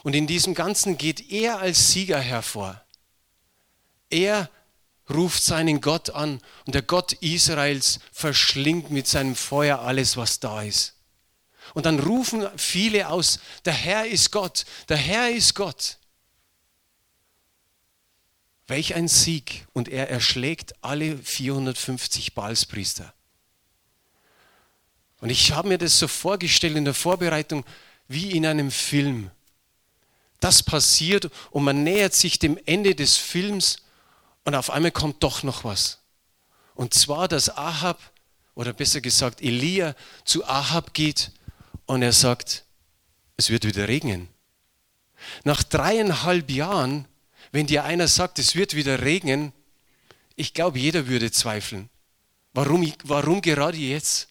Und 0.04 0.16
in 0.16 0.26
diesem 0.26 0.54
Ganzen 0.54 0.98
geht 0.98 1.30
er 1.30 1.60
als 1.60 1.92
Sieger 1.92 2.20
hervor. 2.20 2.82
Er 4.10 4.50
ruft 5.10 5.44
seinen 5.44 5.82
Gott 5.82 6.12
an 6.12 6.40
und 6.66 6.76
der 6.76 6.82
Gott 6.82 7.12
Israels 7.12 8.00
verschlingt 8.14 8.90
mit 8.90 9.06
seinem 9.06 9.36
Feuer 9.36 9.80
alles, 9.80 10.16
was 10.16 10.40
da 10.40 10.62
ist. 10.62 10.93
Und 11.74 11.86
dann 11.86 12.00
rufen 12.00 12.48
viele 12.58 13.10
aus, 13.10 13.40
der 13.66 13.74
Herr 13.74 14.06
ist 14.06 14.32
Gott, 14.32 14.66
der 14.90 14.98
Herr 14.98 15.32
ist 15.32 15.56
Gott. 15.56 15.98
Welch 18.68 18.96
ein 18.96 19.08
Sieg. 19.08 19.66
Und 19.74 19.90
er 19.90 20.10
erschlägt 20.10 20.74
alle 20.82 21.18
450 21.18 22.34
Balspriester. 22.34 23.14
Und 25.20 25.30
ich 25.30 25.52
habe 25.52 25.70
mir 25.70 25.78
das 25.78 26.00
so 26.00 26.08
vorgestellt 26.08 26.76
in 26.76 26.86
der 26.86 26.94
Vorbereitung 26.94 27.66
wie 28.08 28.32
in 28.32 28.46
einem 28.46 28.72
Film. 28.72 29.32
Das 30.40 30.62
passiert 30.62 31.30
und 31.52 31.64
man 31.64 31.84
nähert 31.84 32.14
sich 32.14 32.38
dem 32.40 32.60
Ende 32.66 32.96
des 32.96 33.16
Films 33.16 33.78
und 34.44 34.56
auf 34.56 34.70
einmal 34.70 34.92
kommt 34.92 35.24
doch 35.24 35.44
noch 35.44 35.64
was. 35.64 36.00
Und 36.76 36.94
zwar, 36.94 37.30
dass 37.30 37.50
Ahab, 37.50 38.00
oder 38.56 38.74
besser 38.74 39.00
gesagt 39.00 39.42
Elia, 39.42 39.96
zu 40.26 40.46
Ahab 40.46 40.94
geht 40.94 41.32
und 41.86 42.02
er 42.02 42.14
sagt, 42.14 42.66
es 43.38 43.50
wird 43.50 43.66
wieder 43.66 43.88
regnen. 43.88 44.30
Nach 45.44 45.64
dreieinhalb 45.64 46.50
Jahren, 46.50 47.08
wenn 47.52 47.68
dir 47.68 47.84
einer 47.84 48.08
sagt, 48.08 48.40
es 48.40 48.56
wird 48.56 48.76
wieder 48.76 49.02
regnen, 49.02 49.54
ich 50.36 50.54
glaube, 50.54 50.80
jeder 50.80 51.08
würde 51.08 51.32
zweifeln. 51.32 51.90
Warum, 52.54 52.92
warum 53.04 53.42
gerade 53.42 53.78
jetzt? 53.78 54.30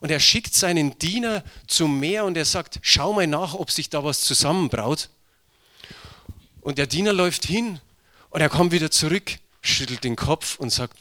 Und 0.00 0.10
er 0.10 0.20
schickt 0.20 0.54
seinen 0.54 0.98
Diener 0.98 1.42
zum 1.66 1.98
Meer 1.98 2.24
und 2.24 2.36
er 2.36 2.44
sagt, 2.44 2.78
schau 2.82 3.12
mal 3.12 3.26
nach, 3.26 3.54
ob 3.54 3.70
sich 3.70 3.88
da 3.88 4.04
was 4.04 4.20
zusammenbraut. 4.20 5.10
Und 6.60 6.78
der 6.78 6.86
Diener 6.86 7.12
läuft 7.12 7.44
hin 7.46 7.80
und 8.30 8.40
er 8.40 8.48
kommt 8.48 8.72
wieder 8.72 8.90
zurück, 8.90 9.38
schüttelt 9.62 10.04
den 10.04 10.16
Kopf 10.16 10.58
und 10.58 10.70
sagt, 10.70 10.98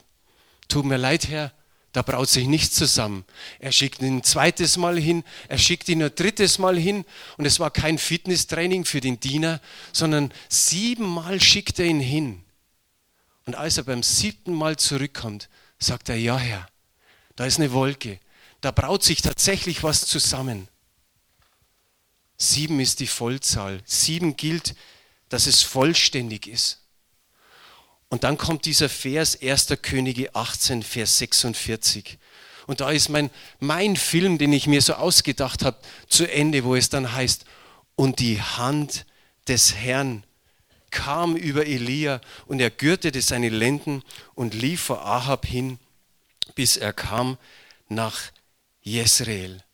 tut 0.67 0.85
mir 0.85 0.97
leid, 0.97 1.27
Herr, 1.27 1.51
da 1.95 2.01
braut 2.01 2.27
sich 2.27 2.45
nichts 2.45 2.75
zusammen. 2.75 3.23
Er 3.57 3.71
schickt 3.71 4.01
ihn 4.01 4.17
ein 4.17 4.23
zweites 4.23 4.75
Mal 4.75 4.99
hin, 4.99 5.23
er 5.47 5.57
schickt 5.57 5.87
ihn 5.87 6.03
ein 6.03 6.13
drittes 6.13 6.59
Mal 6.59 6.77
hin 6.77 7.05
und 7.37 7.45
es 7.45 7.61
war 7.61 7.71
kein 7.71 7.97
Fitnesstraining 7.97 8.83
für 8.83 8.99
den 8.99 9.21
Diener, 9.21 9.61
sondern 9.93 10.33
siebenmal 10.49 11.39
schickt 11.39 11.79
er 11.79 11.85
ihn 11.85 12.01
hin. 12.01 12.43
Und 13.45 13.55
als 13.55 13.77
er 13.77 13.85
beim 13.85 14.03
siebten 14.03 14.53
Mal 14.53 14.75
zurückkommt, 14.75 15.47
sagt 15.79 16.09
er, 16.09 16.17
ja 16.17 16.37
Herr, 16.37 16.67
da 17.37 17.45
ist 17.45 17.59
eine 17.59 17.71
Wolke, 17.71 18.19
da 18.59 18.71
braut 18.71 19.01
sich 19.01 19.21
tatsächlich 19.21 19.81
was 19.81 20.05
zusammen. 20.05 20.67
Sieben 22.35 22.81
ist 22.81 22.99
die 22.99 23.07
Vollzahl. 23.07 23.81
Sieben 23.85 24.35
gilt, 24.35 24.75
dass 25.29 25.47
es 25.47 25.61
vollständig 25.61 26.47
ist. 26.47 26.81
Und 28.09 28.24
dann 28.24 28.38
kommt 28.38 28.65
dieser 28.65 28.89
Vers 28.89 29.41
1. 29.41 29.67
Könige 29.81 30.33
18, 30.35 30.83
Vers 30.83 31.17
46. 31.17 32.17
Und 32.67 32.81
da 32.81 32.91
ist 32.91 33.09
mein, 33.09 33.29
mein 33.59 33.95
Film, 33.95 34.38
den 34.38 34.53
ich 34.53 34.67
mir 34.67 34.81
so 34.81 34.93
ausgedacht 34.93 35.63
habe, 35.63 35.77
zu 36.07 36.29
Ende, 36.31 36.63
wo 36.63 36.75
es 36.75 36.89
dann 36.89 37.13
heißt, 37.13 37.45
und 37.95 38.19
die 38.19 38.41
Hand 38.41 39.05
des 39.47 39.75
Herrn 39.75 40.24
kam 40.91 41.35
über 41.35 41.65
Elia 41.65 42.21
und 42.45 42.59
er 42.59 42.69
gürtete 42.69 43.21
seine 43.21 43.50
Lenden 43.50 44.01
und 44.33 44.53
lief 44.53 44.81
vor 44.81 45.05
Ahab 45.05 45.45
hin, 45.45 45.77
bis 46.55 46.77
er 46.77 46.93
kam 46.93 47.38
nach 47.89 48.31
Jezreel 48.81 49.64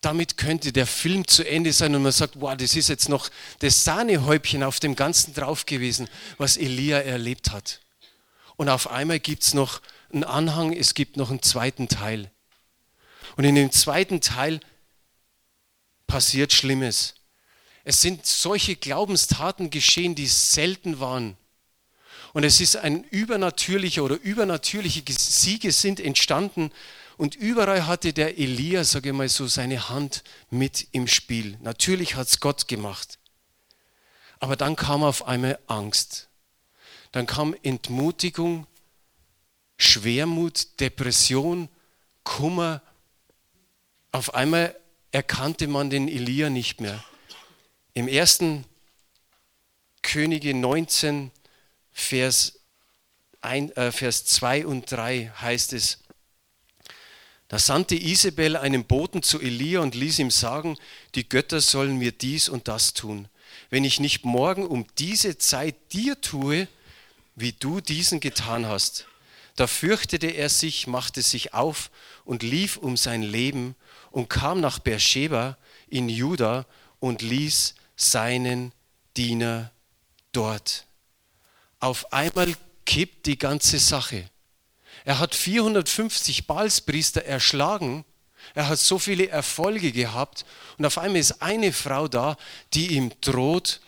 damit 0.00 0.36
könnte 0.36 0.72
der 0.72 0.86
Film 0.86 1.26
zu 1.26 1.46
Ende 1.46 1.72
sein 1.72 1.94
und 1.94 2.02
man 2.02 2.12
sagt, 2.12 2.40
wow, 2.40 2.56
das 2.56 2.76
ist 2.76 2.88
jetzt 2.88 3.08
noch 3.08 3.30
das 3.58 3.84
Sahnehäubchen 3.84 4.62
auf 4.62 4.78
dem 4.78 4.94
Ganzen 4.94 5.34
drauf 5.34 5.66
gewesen, 5.66 6.08
was 6.36 6.56
Elia 6.56 6.98
erlebt 7.00 7.50
hat. 7.50 7.80
Und 8.56 8.68
auf 8.68 8.90
einmal 8.90 9.18
gibt 9.18 9.42
es 9.42 9.54
noch 9.54 9.80
einen 10.12 10.24
Anhang, 10.24 10.72
es 10.72 10.94
gibt 10.94 11.16
noch 11.16 11.30
einen 11.30 11.42
zweiten 11.42 11.88
Teil. 11.88 12.30
Und 13.36 13.44
in 13.44 13.54
dem 13.54 13.72
zweiten 13.72 14.20
Teil 14.20 14.60
passiert 16.06 16.52
Schlimmes. 16.52 17.14
Es 17.84 18.00
sind 18.00 18.26
solche 18.26 18.76
Glaubenstaten 18.76 19.70
geschehen, 19.70 20.14
die 20.14 20.26
selten 20.26 21.00
waren. 21.00 21.36
Und 22.32 22.44
es 22.44 22.60
ist 22.60 22.76
ein 22.76 23.04
übernatürlicher 23.04 24.04
oder 24.04 24.16
übernatürliche 24.20 25.02
Siege 25.08 25.72
sind 25.72 25.98
entstanden, 25.98 26.70
und 27.18 27.34
überall 27.34 27.86
hatte 27.86 28.12
der 28.12 28.38
Elia, 28.38 28.84
sage 28.84 29.08
ich 29.08 29.14
mal 29.14 29.28
so, 29.28 29.48
seine 29.48 29.88
Hand 29.88 30.22
mit 30.50 30.86
im 30.92 31.08
Spiel. 31.08 31.58
Natürlich 31.60 32.14
hat 32.14 32.28
es 32.28 32.38
Gott 32.38 32.68
gemacht. 32.68 33.18
Aber 34.38 34.54
dann 34.54 34.76
kam 34.76 35.02
auf 35.02 35.26
einmal 35.26 35.58
Angst. 35.66 36.28
Dann 37.10 37.26
kam 37.26 37.56
Entmutigung, 37.64 38.68
Schwermut, 39.76 40.78
Depression, 40.78 41.68
Kummer. 42.22 42.82
Auf 44.12 44.34
einmal 44.34 44.78
erkannte 45.10 45.66
man 45.66 45.90
den 45.90 46.06
Elia 46.06 46.50
nicht 46.50 46.80
mehr. 46.80 47.02
Im 47.94 48.06
ersten 48.06 48.64
Könige 50.02 50.54
19, 50.54 51.32
Vers, 51.90 52.60
1, 53.40 53.76
äh, 53.76 53.90
Vers 53.90 54.24
2 54.26 54.66
und 54.66 54.92
3 54.92 55.32
heißt 55.40 55.72
es, 55.72 55.98
da 57.48 57.58
sandte 57.58 57.96
Isabel 57.96 58.56
einen 58.56 58.84
Boten 58.84 59.22
zu 59.22 59.40
Elia 59.40 59.80
und 59.80 59.94
ließ 59.94 60.18
ihm 60.18 60.30
sagen, 60.30 60.76
die 61.14 61.28
Götter 61.28 61.60
sollen 61.60 61.96
mir 61.96 62.12
dies 62.12 62.48
und 62.48 62.68
das 62.68 62.92
tun. 62.92 63.28
Wenn 63.70 63.84
ich 63.84 64.00
nicht 64.00 64.24
morgen 64.24 64.66
um 64.66 64.86
diese 64.98 65.38
Zeit 65.38 65.74
dir 65.92 66.20
tue, 66.20 66.68
wie 67.34 67.52
du 67.52 67.80
diesen 67.80 68.20
getan 68.20 68.66
hast. 68.66 69.06
Da 69.56 69.66
fürchtete 69.66 70.28
er 70.28 70.48
sich, 70.48 70.86
machte 70.86 71.22
sich 71.22 71.54
auf 71.54 71.90
und 72.24 72.42
lief 72.42 72.76
um 72.76 72.96
sein 72.96 73.22
Leben 73.22 73.74
und 74.10 74.28
kam 74.28 74.60
nach 74.60 74.78
Beersheba 74.78 75.56
in 75.88 76.08
Juda 76.08 76.66
und 77.00 77.22
ließ 77.22 77.74
seinen 77.96 78.72
Diener 79.16 79.72
dort. 80.32 80.86
Auf 81.80 82.12
einmal 82.12 82.54
kippt 82.84 83.26
die 83.26 83.38
ganze 83.38 83.78
Sache. 83.78 84.28
Er 85.04 85.18
hat 85.18 85.34
450 85.34 86.46
Balspriester 86.46 87.24
erschlagen. 87.24 88.04
Er 88.54 88.68
hat 88.68 88.78
so 88.78 88.98
viele 88.98 89.28
Erfolge 89.28 89.92
gehabt. 89.92 90.44
Und 90.76 90.86
auf 90.86 90.98
einmal 90.98 91.20
ist 91.20 91.42
eine 91.42 91.72
Frau 91.72 92.08
da, 92.08 92.36
die 92.74 92.94
ihm 92.94 93.12
droht 93.20 93.80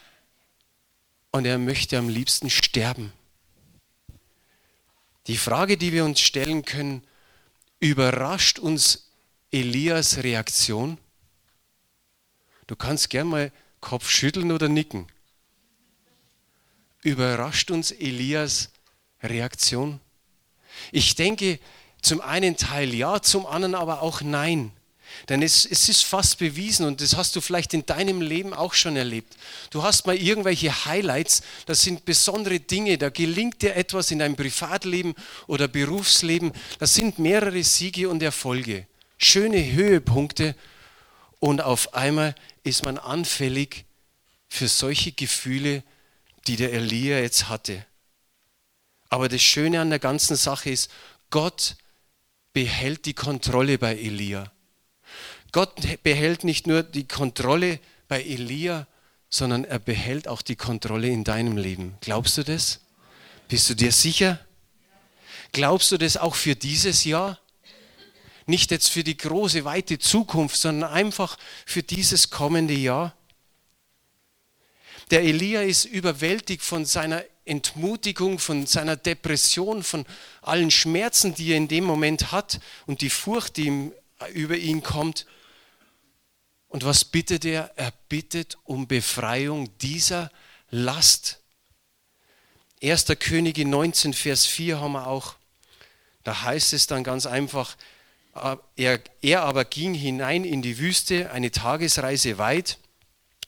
und 1.30 1.44
er 1.44 1.58
möchte 1.58 1.96
am 1.98 2.08
liebsten 2.08 2.50
sterben. 2.50 3.12
Die 5.26 5.36
Frage, 5.36 5.76
die 5.76 5.92
wir 5.92 6.04
uns 6.04 6.20
stellen 6.20 6.64
können, 6.64 7.06
überrascht 7.78 8.58
uns 8.58 9.10
Elias 9.50 10.18
Reaktion? 10.18 10.98
Du 12.66 12.76
kannst 12.76 13.10
gern 13.10 13.28
mal 13.28 13.52
Kopf 13.80 14.08
schütteln 14.10 14.52
oder 14.52 14.68
nicken. 14.68 15.06
Überrascht 17.02 17.70
uns 17.70 17.92
Elias 17.92 18.70
Reaktion? 19.22 20.00
Ich 20.92 21.14
denke 21.14 21.58
zum 22.02 22.20
einen 22.20 22.56
Teil 22.56 22.94
ja, 22.94 23.20
zum 23.20 23.46
anderen 23.46 23.74
aber 23.74 24.02
auch 24.02 24.20
nein. 24.20 24.72
Denn 25.28 25.42
es, 25.42 25.66
es, 25.66 25.88
ist 25.88 26.04
fast 26.04 26.38
bewiesen 26.38 26.86
und 26.86 27.00
das 27.00 27.16
hast 27.16 27.34
du 27.36 27.40
vielleicht 27.40 27.74
in 27.74 27.84
deinem 27.84 28.20
Leben 28.20 28.54
auch 28.54 28.74
schon 28.74 28.96
erlebt. 28.96 29.36
Du 29.70 29.82
hast 29.82 30.06
mal 30.06 30.16
irgendwelche 30.16 30.84
Highlights, 30.84 31.42
das 31.66 31.82
sind 31.82 32.04
besondere 32.04 32.60
Dinge, 32.60 32.96
da 32.96 33.10
gelingt 33.10 33.62
dir 33.62 33.74
etwas 33.74 34.10
in 34.10 34.20
deinem 34.20 34.36
Privatleben 34.36 35.14
oder 35.46 35.68
Berufsleben. 35.68 36.52
Das 36.78 36.94
sind 36.94 37.18
mehrere 37.18 37.62
Siege 37.64 38.08
und 38.08 38.22
Erfolge, 38.22 38.86
schöne 39.18 39.72
Höhepunkte 39.72 40.54
und 41.38 41.60
auf 41.60 41.94
einmal 41.94 42.34
ist 42.62 42.84
man 42.84 42.98
anfällig 42.98 43.84
für 44.48 44.68
solche 44.68 45.12
Gefühle, 45.12 45.82
die 46.46 46.56
der 46.56 46.72
Elia 46.72 47.18
jetzt 47.18 47.48
hatte. 47.48 47.84
Aber 49.10 49.28
das 49.28 49.42
Schöne 49.42 49.80
an 49.80 49.90
der 49.90 49.98
ganzen 49.98 50.36
Sache 50.36 50.70
ist, 50.70 50.90
Gott 51.30 51.76
behält 52.52 53.04
die 53.04 53.14
Kontrolle 53.14 53.76
bei 53.76 53.96
Elia. 53.96 54.50
Gott 55.52 55.74
behält 56.02 56.44
nicht 56.44 56.66
nur 56.66 56.84
die 56.84 57.06
Kontrolle 57.06 57.80
bei 58.08 58.22
Elia, 58.22 58.86
sondern 59.28 59.64
er 59.64 59.80
behält 59.80 60.28
auch 60.28 60.42
die 60.42 60.56
Kontrolle 60.56 61.08
in 61.08 61.24
deinem 61.24 61.56
Leben. 61.56 61.96
Glaubst 62.00 62.38
du 62.38 62.44
das? 62.44 62.80
Bist 63.48 63.68
du 63.68 63.74
dir 63.74 63.92
sicher? 63.92 64.38
Glaubst 65.52 65.90
du 65.90 65.98
das 65.98 66.16
auch 66.16 66.36
für 66.36 66.54
dieses 66.54 67.04
Jahr? 67.04 67.38
Nicht 68.46 68.70
jetzt 68.70 68.88
für 68.88 69.02
die 69.02 69.16
große, 69.16 69.64
weite 69.64 69.98
Zukunft, 69.98 70.56
sondern 70.56 70.90
einfach 70.90 71.36
für 71.66 71.82
dieses 71.82 72.30
kommende 72.30 72.74
Jahr? 72.74 73.14
Der 75.10 75.22
Elia 75.22 75.62
ist 75.62 75.84
überwältigt 75.84 76.62
von 76.62 76.84
seiner 76.84 77.24
Entmutigung, 77.44 78.38
von 78.38 78.66
seiner 78.66 78.96
Depression, 78.96 79.82
von 79.82 80.04
allen 80.42 80.70
Schmerzen, 80.70 81.34
die 81.34 81.50
er 81.50 81.56
in 81.56 81.68
dem 81.68 81.84
Moment 81.84 82.32
hat 82.32 82.60
und 82.86 83.00
die 83.00 83.10
Furcht, 83.10 83.56
die 83.56 83.66
ihm, 83.66 83.92
über 84.34 84.56
ihn 84.56 84.82
kommt. 84.82 85.26
Und 86.68 86.84
was 86.84 87.04
bittet 87.04 87.44
er? 87.44 87.72
Er 87.76 87.92
bittet 88.08 88.56
um 88.64 88.86
Befreiung 88.86 89.76
dieser 89.78 90.30
Last. 90.70 91.40
1. 92.82 93.06
Könige 93.18 93.66
19, 93.66 94.14
Vers 94.14 94.46
4 94.46 94.80
haben 94.80 94.92
wir 94.92 95.06
auch. 95.06 95.34
Da 96.22 96.42
heißt 96.42 96.72
es 96.72 96.86
dann 96.86 97.02
ganz 97.02 97.26
einfach, 97.26 97.76
er, 98.76 99.00
er 99.22 99.42
aber 99.42 99.64
ging 99.64 99.94
hinein 99.94 100.44
in 100.44 100.62
die 100.62 100.78
Wüste, 100.78 101.30
eine 101.30 101.50
Tagesreise 101.50 102.38
weit, 102.38 102.78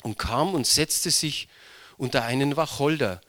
und 0.02 0.18
kam 0.18 0.54
und 0.54 0.66
setzte 0.66 1.10
sich 1.10 1.48
unter 1.96 2.24
einen 2.24 2.56
Wacholder 2.56 3.20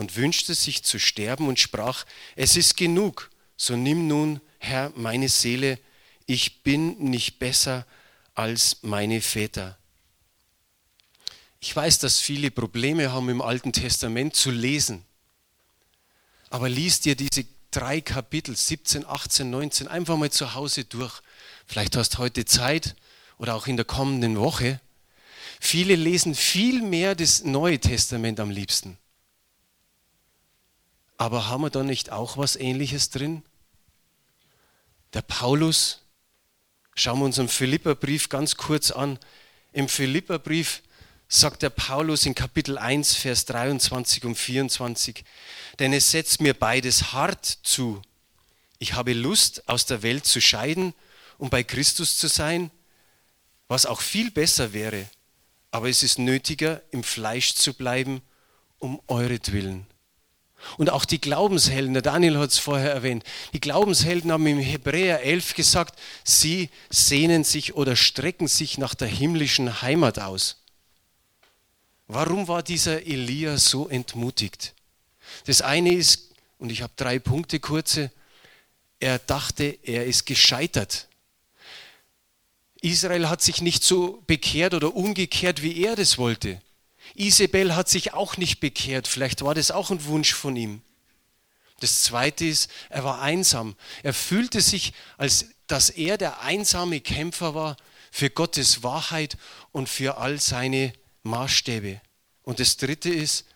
und 0.00 0.16
wünschte 0.16 0.54
sich 0.54 0.82
zu 0.82 0.98
sterben 0.98 1.46
und 1.46 1.60
sprach, 1.60 2.06
es 2.34 2.56
ist 2.56 2.78
genug, 2.78 3.30
so 3.58 3.76
nimm 3.76 4.08
nun, 4.08 4.40
Herr, 4.58 4.90
meine 4.96 5.28
Seele, 5.28 5.78
ich 6.24 6.62
bin 6.62 6.96
nicht 6.98 7.38
besser 7.38 7.86
als 8.34 8.78
meine 8.80 9.20
Väter. 9.20 9.76
Ich 11.60 11.76
weiß, 11.76 11.98
dass 11.98 12.18
viele 12.18 12.50
Probleme 12.50 13.12
haben 13.12 13.28
im 13.28 13.42
Alten 13.42 13.74
Testament 13.74 14.34
zu 14.34 14.50
lesen. 14.50 15.04
Aber 16.48 16.70
liest 16.70 17.04
dir 17.04 17.14
diese 17.14 17.44
drei 17.70 18.00
Kapitel, 18.00 18.56
17, 18.56 19.04
18, 19.06 19.50
19, 19.50 19.86
einfach 19.86 20.16
mal 20.16 20.30
zu 20.30 20.54
Hause 20.54 20.84
durch. 20.86 21.20
Vielleicht 21.66 21.94
hast 21.94 22.14
du 22.14 22.18
heute 22.18 22.46
Zeit 22.46 22.96
oder 23.36 23.54
auch 23.54 23.66
in 23.66 23.76
der 23.76 23.84
kommenden 23.84 24.38
Woche. 24.38 24.80
Viele 25.60 25.94
lesen 25.94 26.34
viel 26.34 26.80
mehr 26.80 27.14
das 27.14 27.44
Neue 27.44 27.78
Testament 27.78 28.40
am 28.40 28.48
liebsten. 28.48 28.96
Aber 31.20 31.48
haben 31.48 31.60
wir 31.60 31.70
da 31.70 31.82
nicht 31.82 32.10
auch 32.10 32.38
was 32.38 32.56
Ähnliches 32.56 33.10
drin? 33.10 33.42
Der 35.12 35.20
Paulus, 35.20 36.00
schauen 36.94 37.18
wir 37.18 37.26
uns 37.26 37.36
im 37.36 37.50
Philipperbrief 37.50 38.30
ganz 38.30 38.56
kurz 38.56 38.90
an. 38.90 39.18
Im 39.72 39.88
Philipperbrief 39.88 40.82
sagt 41.28 41.60
der 41.60 41.68
Paulus 41.68 42.24
in 42.24 42.34
Kapitel 42.34 42.78
1, 42.78 43.16
Vers 43.16 43.44
23 43.44 44.24
und 44.24 44.36
24, 44.36 45.24
denn 45.78 45.92
es 45.92 46.10
setzt 46.10 46.40
mir 46.40 46.54
beides 46.54 47.12
hart 47.12 47.44
zu. 47.44 48.00
Ich 48.78 48.94
habe 48.94 49.12
Lust, 49.12 49.68
aus 49.68 49.84
der 49.84 50.02
Welt 50.02 50.24
zu 50.24 50.40
scheiden 50.40 50.94
und 51.36 51.46
um 51.46 51.50
bei 51.50 51.62
Christus 51.62 52.16
zu 52.16 52.28
sein, 52.28 52.70
was 53.68 53.84
auch 53.84 54.00
viel 54.00 54.30
besser 54.30 54.72
wäre 54.72 55.06
aber 55.70 55.88
es 55.88 56.02
ist 56.02 56.18
nötiger, 56.18 56.82
im 56.90 57.02
Fleisch 57.02 57.54
zu 57.54 57.74
bleiben, 57.74 58.22
um 58.78 59.00
euretwillen. 59.06 59.86
Und 60.76 60.90
auch 60.90 61.04
die 61.04 61.20
Glaubenshelden, 61.20 61.94
der 61.94 62.02
Daniel 62.02 62.38
hat 62.38 62.50
es 62.50 62.58
vorher 62.58 62.92
erwähnt, 62.92 63.24
die 63.52 63.60
Glaubenshelden 63.60 64.30
haben 64.30 64.46
im 64.46 64.58
Hebräer 64.58 65.22
11 65.22 65.54
gesagt, 65.54 65.98
sie 66.24 66.70
sehnen 66.90 67.44
sich 67.44 67.74
oder 67.74 67.96
strecken 67.96 68.48
sich 68.48 68.78
nach 68.78 68.94
der 68.94 69.08
himmlischen 69.08 69.82
Heimat 69.82 70.18
aus. 70.18 70.56
Warum 72.08 72.48
war 72.48 72.62
dieser 72.62 73.06
Elia 73.06 73.56
so 73.56 73.88
entmutigt? 73.88 74.74
Das 75.46 75.62
eine 75.62 75.94
ist, 75.94 76.30
und 76.58 76.70
ich 76.70 76.82
habe 76.82 76.92
drei 76.96 77.18
Punkte 77.18 77.60
kurze, 77.60 78.10
er 78.98 79.18
dachte, 79.18 79.78
er 79.82 80.06
ist 80.06 80.26
gescheitert. 80.26 81.08
Israel 82.82 83.28
hat 83.28 83.42
sich 83.42 83.62
nicht 83.62 83.82
so 83.82 84.22
bekehrt 84.26 84.74
oder 84.74 84.94
umgekehrt, 84.94 85.62
wie 85.62 85.84
er 85.84 85.96
das 85.96 86.18
wollte. 86.18 86.60
Isabel 87.14 87.74
hat 87.74 87.88
sich 87.88 88.14
auch 88.14 88.36
nicht 88.36 88.60
bekehrt. 88.60 89.08
Vielleicht 89.08 89.42
war 89.42 89.54
das 89.54 89.70
auch 89.70 89.90
ein 89.90 90.04
Wunsch 90.04 90.34
von 90.34 90.56
ihm. 90.56 90.82
Das 91.80 92.02
zweite 92.02 92.44
ist, 92.44 92.70
er 92.90 93.04
war 93.04 93.20
einsam. 93.20 93.74
Er 94.02 94.14
fühlte 94.14 94.60
sich, 94.60 94.92
als 95.16 95.46
dass 95.66 95.88
er 95.90 96.18
der 96.18 96.40
einsame 96.42 97.00
Kämpfer 97.00 97.54
war 97.54 97.76
für 98.10 98.28
Gottes 98.28 98.82
Wahrheit 98.82 99.36
und 99.72 99.88
für 99.88 100.18
all 100.18 100.40
seine 100.40 100.92
Maßstäbe. 101.22 102.00
Und 102.42 102.60
das 102.60 102.76
dritte 102.76 103.08
ist, 103.08 103.46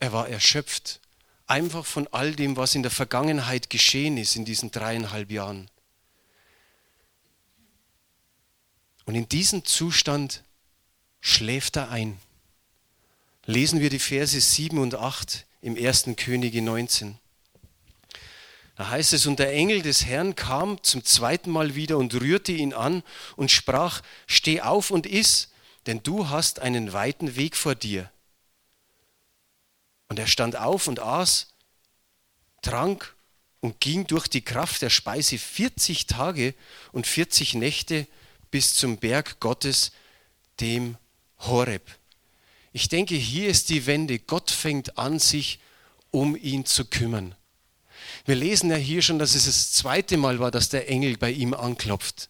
er 0.00 0.12
war 0.12 0.28
erschöpft. 0.28 1.00
Einfach 1.46 1.86
von 1.86 2.08
all 2.08 2.34
dem, 2.34 2.56
was 2.56 2.74
in 2.74 2.82
der 2.82 2.90
Vergangenheit 2.90 3.70
geschehen 3.70 4.18
ist 4.18 4.36
in 4.36 4.44
diesen 4.44 4.70
dreieinhalb 4.70 5.30
Jahren. 5.30 5.70
Und 9.04 9.14
in 9.14 9.28
diesem 9.28 9.64
Zustand 9.64 10.42
schläft 11.20 11.76
er 11.76 11.90
ein. 11.90 12.18
Lesen 13.48 13.80
wir 13.80 13.90
die 13.90 14.00
Verse 14.00 14.40
7 14.40 14.76
und 14.76 14.96
8 14.96 15.46
im 15.62 15.76
1. 15.76 16.10
Könige 16.16 16.62
19. 16.62 17.16
Da 18.74 18.90
heißt 18.90 19.12
es, 19.12 19.26
und 19.26 19.38
der 19.38 19.52
Engel 19.52 19.82
des 19.82 20.04
Herrn 20.04 20.34
kam 20.34 20.82
zum 20.82 21.04
zweiten 21.04 21.50
Mal 21.50 21.76
wieder 21.76 21.96
und 21.96 22.12
rührte 22.14 22.50
ihn 22.50 22.74
an 22.74 23.04
und 23.36 23.52
sprach, 23.52 24.02
steh 24.26 24.60
auf 24.62 24.90
und 24.90 25.06
iss, 25.06 25.50
denn 25.86 26.02
du 26.02 26.28
hast 26.28 26.58
einen 26.58 26.92
weiten 26.92 27.36
Weg 27.36 27.56
vor 27.56 27.76
dir. 27.76 28.10
Und 30.08 30.18
er 30.18 30.26
stand 30.26 30.56
auf 30.56 30.88
und 30.88 30.98
aß, 30.98 31.54
trank 32.62 33.14
und 33.60 33.80
ging 33.80 34.08
durch 34.08 34.26
die 34.26 34.42
Kraft 34.42 34.82
der 34.82 34.90
Speise 34.90 35.38
40 35.38 36.06
Tage 36.06 36.52
und 36.90 37.06
40 37.06 37.54
Nächte 37.54 38.08
bis 38.50 38.74
zum 38.74 38.98
Berg 38.98 39.38
Gottes, 39.38 39.92
dem 40.58 40.96
Horeb. 41.38 41.96
Ich 42.76 42.90
denke, 42.90 43.14
hier 43.14 43.48
ist 43.48 43.70
die 43.70 43.86
Wende. 43.86 44.18
Gott 44.18 44.50
fängt 44.50 44.98
an, 44.98 45.18
sich 45.18 45.60
um 46.10 46.36
ihn 46.36 46.66
zu 46.66 46.84
kümmern. 46.84 47.34
Wir 48.26 48.34
lesen 48.34 48.70
ja 48.70 48.76
hier 48.76 49.00
schon, 49.00 49.18
dass 49.18 49.34
es 49.34 49.46
das 49.46 49.72
zweite 49.72 50.18
Mal 50.18 50.40
war, 50.40 50.50
dass 50.50 50.68
der 50.68 50.86
Engel 50.90 51.16
bei 51.16 51.30
ihm 51.30 51.54
anklopft. 51.54 52.28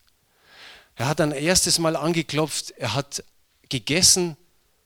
Er 0.94 1.08
hat 1.08 1.20
ein 1.20 1.32
erstes 1.32 1.80
Mal 1.80 1.96
angeklopft, 1.96 2.74
er 2.78 2.94
hat 2.94 3.24
gegessen, 3.70 4.36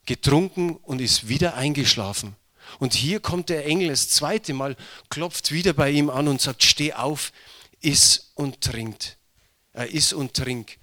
getrunken 0.06 0.76
und 0.76 0.98
ist 0.98 1.28
wieder 1.28 1.56
eingeschlafen. 1.56 2.36
Und 2.78 2.94
hier 2.94 3.20
kommt 3.20 3.50
der 3.50 3.66
Engel 3.66 3.88
das 3.88 4.08
zweite 4.08 4.54
Mal, 4.54 4.78
klopft 5.10 5.52
wieder 5.52 5.74
bei 5.74 5.90
ihm 5.90 6.08
an 6.08 6.28
und 6.28 6.40
sagt, 6.40 6.62
steh 6.62 6.94
auf, 6.94 7.32
iss 7.82 8.30
und 8.32 8.62
trinkt. 8.62 9.18
Er 9.74 9.92
iss 9.92 10.14
und 10.14 10.32
trink. 10.32 10.78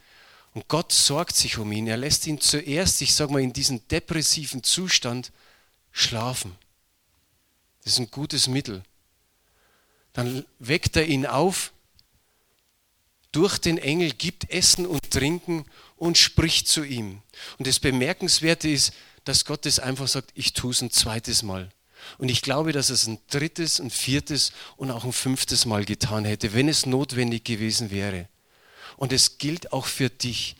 Und 0.57 0.67
Gott 0.69 0.91
sorgt 0.91 1.35
sich 1.35 1.59
um 1.59 1.71
ihn. 1.71 1.85
Er 1.85 1.97
lässt 1.97 2.25
ihn 2.25 2.41
zuerst, 2.41 3.03
ich 3.03 3.13
sage 3.13 3.31
mal, 3.31 3.43
in 3.43 3.53
diesem 3.53 3.87
depressiven 3.89 4.63
Zustand 4.63 5.31
schlafen. 5.91 6.55
Das 7.83 7.93
ist 7.93 7.99
ein 7.99 8.09
gutes 8.09 8.47
Mittel. 8.47 8.81
Dann 10.13 10.43
weckt 10.57 10.95
er 10.95 11.05
ihn 11.05 11.27
auf 11.27 11.73
durch 13.31 13.59
den 13.59 13.77
Engel, 13.77 14.09
gibt 14.13 14.49
Essen 14.49 14.87
und 14.87 15.11
Trinken 15.11 15.63
und 15.95 16.17
spricht 16.17 16.67
zu 16.67 16.83
ihm. 16.83 17.21
Und 17.59 17.67
das 17.67 17.79
Bemerkenswerte 17.79 18.67
ist, 18.67 18.93
dass 19.25 19.45
Gott 19.45 19.67
es 19.67 19.77
einfach 19.77 20.07
sagt, 20.07 20.31
ich 20.33 20.53
tue 20.53 20.71
es 20.71 20.81
ein 20.81 20.89
zweites 20.89 21.43
Mal. 21.43 21.69
Und 22.17 22.29
ich 22.29 22.41
glaube, 22.41 22.71
dass 22.71 22.89
es 22.89 23.05
ein 23.05 23.19
drittes, 23.29 23.79
ein 23.79 23.91
viertes 23.91 24.53
und 24.75 24.89
auch 24.89 25.03
ein 25.03 25.13
fünftes 25.13 25.67
Mal 25.67 25.85
getan 25.85 26.25
hätte, 26.25 26.55
wenn 26.55 26.67
es 26.67 26.87
notwendig 26.87 27.43
gewesen 27.43 27.91
wäre. 27.91 28.27
Und 28.97 29.13
es 29.13 29.37
gilt 29.37 29.71
auch 29.71 29.85
für 29.85 30.09
dich. 30.09 30.57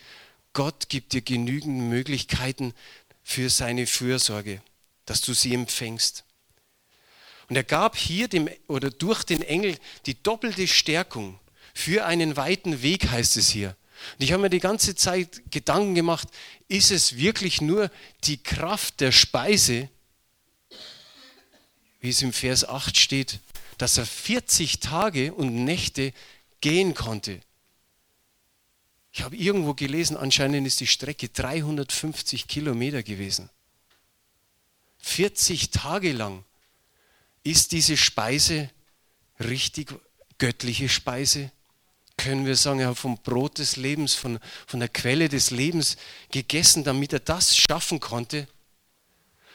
Gott 0.54 0.88
gibt 0.90 1.14
dir 1.14 1.22
genügend 1.22 1.90
Möglichkeiten 1.90 2.74
für 3.24 3.50
seine 3.50 3.86
Fürsorge, 3.86 4.62
dass 5.06 5.22
du 5.22 5.34
sie 5.34 5.54
empfängst. 5.54 6.24
Und 7.50 7.56
er 7.56 7.64
gab 7.64 7.98
hier 7.98 8.28
dem, 8.28 8.50
oder 8.68 8.90
durch 8.90 9.24
den 9.24 9.42
Engel 9.42 9.78
die 10.06 10.22
doppelte 10.22 10.68
Stärkung 10.68 11.40
für 11.74 12.06
einen 12.06 12.38
weiten 12.38 12.82
Weg, 12.82 13.10
heißt 13.10 13.38
es 13.38 13.50
hier. 13.50 13.76
Und 14.14 14.24
ich 14.24 14.32
habe 14.32 14.44
mir 14.44 14.50
die 14.50 14.60
ganze 14.60 14.96
Zeit 14.96 15.42
Gedanken 15.52 15.96
gemacht, 15.96 16.28
ist 16.68 16.92
es 16.92 17.18
wirklich 17.18 17.62
nur 17.62 17.90
die 18.24 18.38
Kraft 18.38 19.00
der 19.00 19.12
Speise, 19.12 19.90
wie 22.00 22.10
es 22.10 22.22
im 22.22 22.34
Vers 22.34 22.68
8 22.68 22.98
steht, 22.98 23.40
dass 23.78 23.98
er 23.98 24.06
40 24.06 24.80
Tage 24.80 25.34
und 25.34 25.66
Nächte 25.66 26.14
gehen 26.62 26.94
konnte. 26.94 27.42
Ich 29.18 29.24
habe 29.24 29.36
irgendwo 29.36 29.74
gelesen, 29.74 30.16
anscheinend 30.16 30.68
ist 30.68 30.80
die 30.80 30.86
Strecke 30.86 31.28
350 31.28 32.48
Kilometer 32.48 33.02
gewesen. 33.02 33.50
40 35.00 35.72
Tage 35.72 36.12
lang 36.12 36.44
ist 37.44 37.72
diese 37.72 37.98
Speise 37.98 38.70
richtig 39.40 39.96
göttliche 40.38 40.88
Speise? 40.88 41.52
Können 42.16 42.46
wir 42.46 42.56
sagen, 42.56 42.80
er 42.80 42.90
hat 42.90 43.00
vom 43.00 43.18
Brot 43.18 43.58
des 43.58 43.76
Lebens, 43.76 44.14
von, 44.14 44.38
von 44.68 44.80
der 44.80 44.90
Quelle 44.90 45.30
des 45.30 45.50
Lebens 45.50 45.98
gegessen, 46.30 46.84
damit 46.84 47.12
er 47.12 47.20
das 47.20 47.58
schaffen 47.58 48.00
konnte? 48.00 48.48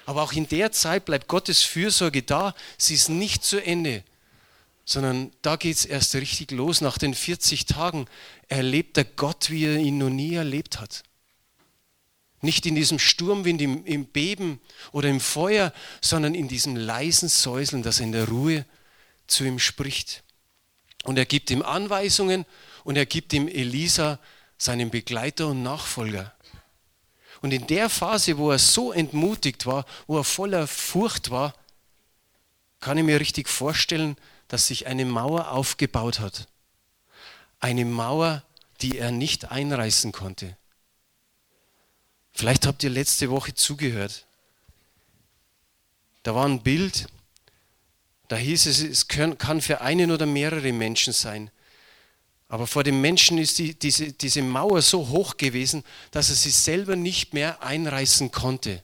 Aber 0.07 0.25
auch 0.25 0.33
in 0.33 0.49
der 0.49 0.73
Zeit 0.73 1.05
bleibt 1.05 1.29
Gottes 1.29 1.63
Fürsorge 1.63 2.25
da. 2.25 2.53
Sie 2.79 2.95
ist 2.95 3.11
nicht 3.11 3.45
zu 3.45 3.65
Ende, 3.65 4.03
sondern 4.85 5.31
da 5.43 5.57
geht 5.57 5.77
es 5.77 5.85
erst 5.85 6.15
richtig 6.15 6.51
los. 6.51 6.81
Nach 6.81 6.99
den 6.99 7.15
40 7.15 7.67
Tagen 7.67 8.07
erlebt 8.49 8.97
er 8.99 9.05
Gott, 9.05 9.51
wie 9.51 9.65
er 9.65 9.77
ihn 9.77 9.99
noch 9.99 10.11
nie 10.11 10.35
erlebt 10.35 10.81
hat. 10.81 11.05
Nicht 12.41 12.67
in 12.67 12.75
diesem 12.75 12.99
Sturmwind, 12.99 13.63
im, 13.63 13.85
im 13.85 14.07
Beben 14.07 14.61
oder 14.91 15.09
im 15.09 15.21
Feuer, 15.21 15.73
sondern 16.01 16.35
in 16.35 16.49
diesem 16.49 16.75
leisen 16.75 17.29
Säuseln, 17.29 17.85
das 17.85 18.01
in 18.01 18.11
der 18.11 18.29
Ruhe 18.29 18.67
zu 19.29 19.45
ihm 19.45 19.61
spricht. 19.61 20.25
Und 21.05 21.19
er 21.19 21.27
gibt 21.27 21.51
ihm 21.51 21.63
Anweisungen 21.63 22.45
und 22.83 22.97
er 22.97 23.07
gibt 23.07 23.33
ihm 23.33 23.47
Elisa, 23.47 24.19
seinen 24.59 24.91
Begleiter 24.91 25.49
und 25.49 25.63
Nachfolger. 25.63 26.35
Und 27.41 27.53
in 27.53 27.67
der 27.67 27.89
Phase, 27.89 28.39
wo 28.39 28.53
er 28.53 28.59
so 28.59 28.93
entmutigt 28.93 29.67
war, 29.67 29.85
wo 30.07 30.19
er 30.19 30.25
voller 30.25 30.69
Furcht 30.69 31.31
war, 31.31 31.55
kann 32.81 32.99
ich 32.99 33.05
mir 33.05 33.19
richtig 33.19 33.49
vorstellen, 33.49 34.17
dass 34.53 34.67
sich 34.67 34.87
eine 34.87 35.07
Mauer 35.07 35.51
aufgebaut 35.51 36.21
hat. 36.21 36.47
Eine 37.59 37.87
Mauer, 37.87 38.43
die 38.83 38.99
er 38.99 39.11
nicht 39.11 39.51
einreißen 39.51 40.13
konnte. 40.13 40.59
Vielleicht 42.33 42.67
habt 42.67 42.83
ihr 42.83 42.91
letzte 42.91 43.31
Woche 43.31 43.55
zugehört. 43.55 44.27
Da 46.23 46.35
war 46.35 46.45
ein 46.45 46.63
Bild, 46.63 47.07
da 48.29 48.37
hieß 48.37 48.67
es, 48.67 48.83
es 48.83 49.09
kann 49.09 49.63
für 49.63 49.81
einen 49.81 50.11
oder 50.11 50.27
mehrere 50.27 50.73
Menschen 50.75 51.15
sein. 51.15 51.51
Aber 52.49 52.67
vor 52.67 52.85
dem 52.85 53.01
Menschen 53.01 53.39
ist 53.39 53.57
die, 53.57 53.73
diese, 53.73 54.13
diese 54.13 54.43
Mauer 54.43 54.83
so 54.83 55.09
hoch 55.09 55.39
gewesen, 55.39 55.83
dass 56.11 56.29
er 56.29 56.37
sie 56.37 56.51
selber 56.51 56.95
nicht 56.95 57.33
mehr 57.33 57.63
einreißen 57.63 58.31
konnte. 58.31 58.83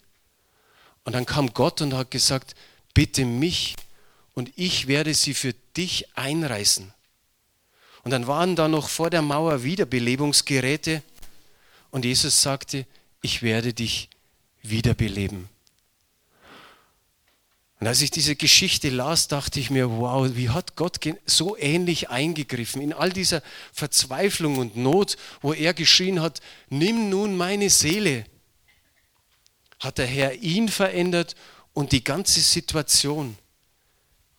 Und 1.05 1.13
dann 1.13 1.27
kam 1.27 1.53
Gott 1.53 1.83
und 1.83 1.93
hat 1.93 2.11
gesagt, 2.11 2.55
bitte 2.95 3.27
mich 3.27 3.77
und 4.39 4.53
ich 4.55 4.87
werde 4.87 5.15
sie 5.15 5.35
für 5.35 5.53
dich 5.77 6.17
einreißen. 6.17 6.95
Und 8.05 8.13
dann 8.13 8.29
waren 8.29 8.55
da 8.55 8.69
noch 8.69 8.89
vor 8.89 9.11
der 9.11 9.21
Mauer 9.21 9.65
Wiederbelebungsgeräte 9.65 11.03
und 11.91 12.05
Jesus 12.05 12.41
sagte, 12.41 12.87
ich 13.21 13.43
werde 13.43 13.75
dich 13.75 14.09
wiederbeleben. 14.63 15.49
Und 17.81 17.89
als 17.89 18.01
ich 18.01 18.13
diese 18.13 18.37
Geschichte 18.37 18.91
las, 18.91 19.27
dachte 19.27 19.59
ich 19.59 19.71
mir, 19.71 19.91
wow, 19.91 20.31
wie 20.33 20.51
hat 20.51 20.77
Gott 20.77 21.01
so 21.27 21.57
ähnlich 21.57 22.09
eingegriffen 22.09 22.81
in 22.81 22.93
all 22.93 23.11
dieser 23.11 23.43
Verzweiflung 23.73 24.59
und 24.59 24.77
Not, 24.77 25.17
wo 25.41 25.53
er 25.53 25.75
geschrien 25.75 26.21
hat, 26.21 26.41
nimm 26.69 27.11
nun 27.11 27.37
meine 27.37 27.71
Seele. 27.71 28.25
Hat 29.81 29.99
der 29.99 30.07
Herr 30.07 30.35
ihn 30.35 30.69
verändert 30.69 31.35
und 31.73 31.91
die 31.91 32.05
ganze 32.05 32.41
Situation. 32.41 33.37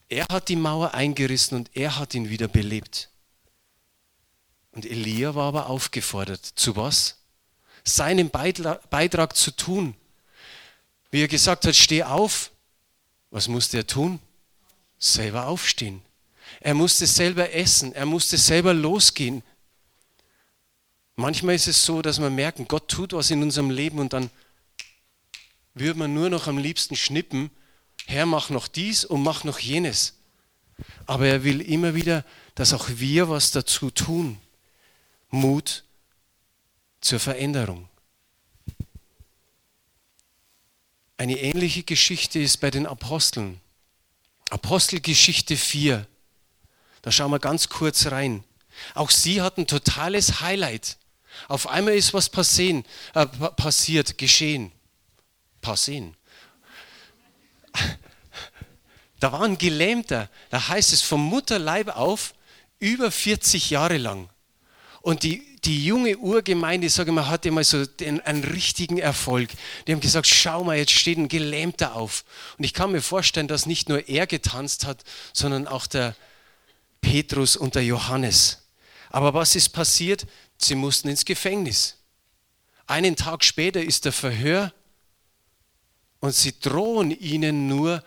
Er 0.10 0.26
hat 0.30 0.50
die 0.50 0.56
Mauer 0.56 0.96
eingerissen 0.96 1.56
und 1.56 1.70
er 1.76 1.98
hat 1.98 2.16
ihn 2.16 2.30
wieder 2.30 2.48
belebt. 2.48 3.10
Und 4.72 4.86
Elia 4.86 5.36
war 5.36 5.48
aber 5.48 5.68
aufgefordert, 5.68 6.44
zu 6.44 6.76
was? 6.76 7.18
Seinen 7.84 8.30
Beitrag 8.30 9.36
zu 9.36 9.52
tun. 9.52 9.96
Wie 11.12 11.22
er 11.22 11.28
gesagt 11.28 11.66
hat, 11.66 11.76
steh 11.76 12.04
auf, 12.04 12.52
was 13.32 13.48
musste 13.48 13.78
er 13.78 13.88
tun? 13.88 14.20
Selber 14.98 15.48
aufstehen. 15.48 16.02
Er 16.60 16.74
musste 16.74 17.08
selber 17.08 17.54
essen. 17.54 17.94
Er 17.94 18.06
musste 18.06 18.38
selber 18.38 18.74
losgehen. 18.74 19.44
Manchmal 21.16 21.56
ist 21.56 21.68
es 21.68 21.86
so, 21.86 22.02
dass 22.02 22.20
wir 22.20 22.30
merken, 22.30 22.68
Gott 22.68 22.88
tut 22.88 23.14
was 23.14 23.30
in 23.30 23.44
unserem 23.44 23.70
Leben 23.70 24.00
und 24.00 24.14
dann 24.14 24.30
würde 25.74 26.00
man 26.00 26.14
nur 26.14 26.30
noch 26.30 26.48
am 26.48 26.58
liebsten 26.58 26.96
schnippen, 26.96 27.52
Herr, 28.10 28.26
mach 28.26 28.50
noch 28.50 28.68
dies 28.68 29.06
und 29.06 29.22
mach 29.22 29.44
noch 29.44 29.60
jenes. 29.60 30.16
Aber 31.06 31.28
er 31.28 31.44
will 31.44 31.62
immer 31.62 31.94
wieder, 31.94 32.26
dass 32.56 32.74
auch 32.74 32.90
wir 32.90 33.30
was 33.30 33.52
dazu 33.52 33.92
tun. 33.92 34.42
Mut 35.30 35.84
zur 37.02 37.20
Veränderung. 37.20 37.88
Eine 41.18 41.38
ähnliche 41.38 41.84
Geschichte 41.84 42.40
ist 42.40 42.58
bei 42.58 42.72
den 42.72 42.88
Aposteln. 42.88 43.62
Apostelgeschichte 44.50 45.56
4. 45.56 46.08
Da 47.04 47.12
schauen 47.12 47.30
wir 47.30 47.38
ganz 47.38 47.70
kurz 47.70 48.08
rein. 48.08 48.44
Auch 48.96 49.12
sie 49.12 49.40
hatten 49.40 49.68
totales 49.68 50.42
Highlight. 50.42 50.98
Auf 51.48 51.68
einmal 51.68 51.94
ist 51.94 52.16
was 52.16 52.28
passieren, 52.28 52.86
äh, 53.14 53.28
passiert, 53.28 54.18
geschehen. 54.18 54.72
Passieren. 55.62 56.16
Da 59.20 59.32
war 59.32 59.42
ein 59.42 59.58
Gelähmter, 59.58 60.30
da 60.50 60.70
heißt 60.70 60.94
es 60.94 61.02
vom 61.02 61.24
Mutterleib 61.24 61.96
auf 61.96 62.34
über 62.80 63.12
40 63.12 63.70
Jahre 63.70 63.98
lang. 63.98 64.30
Und 65.02 65.24
die 65.24 65.50
die 65.66 65.86
junge 65.86 66.18
Urgemeinde, 66.18 66.90
sage 66.90 67.12
ich 67.12 67.16
mal, 67.16 67.28
hatte 67.28 67.52
mal 67.52 67.64
so 67.64 67.86
den, 67.86 68.22
einen 68.22 68.44
richtigen 68.44 68.98
Erfolg. 68.98 69.50
Die 69.86 69.92
haben 69.92 70.00
gesagt, 70.00 70.28
schau 70.28 70.64
mal, 70.64 70.78
jetzt 70.78 70.92
steht 70.92 71.18
ein 71.18 71.28
Gelähmter 71.28 71.96
auf. 71.96 72.24
Und 72.58 72.64
ich 72.64 72.74
kann 72.74 72.92
mir 72.92 73.02
vorstellen, 73.02 73.48
dass 73.48 73.66
nicht 73.66 73.90
nur 73.90 74.08
er 74.08 74.28
getanzt 74.28 74.86
hat, 74.86 75.04
sondern 75.34 75.68
auch 75.68 75.88
der 75.88 76.16
Petrus 77.02 77.56
und 77.56 77.76
der 77.76 77.84
Johannes. 77.84 78.64
Aber 79.10 79.34
was 79.34 79.56
ist 79.56 79.70
passiert? 79.70 80.26
Sie 80.58 80.76
mussten 80.76 81.10
ins 81.10 81.26
Gefängnis. 81.26 81.98
Einen 82.88 83.16
Tag 83.16 83.44
später 83.44 83.82
ist 83.82 84.06
der 84.06 84.14
Verhör 84.14 84.74
und 86.20 86.34
sie 86.36 86.60
drohen 86.60 87.12
ihnen 87.12 87.68
nur, 87.68 88.04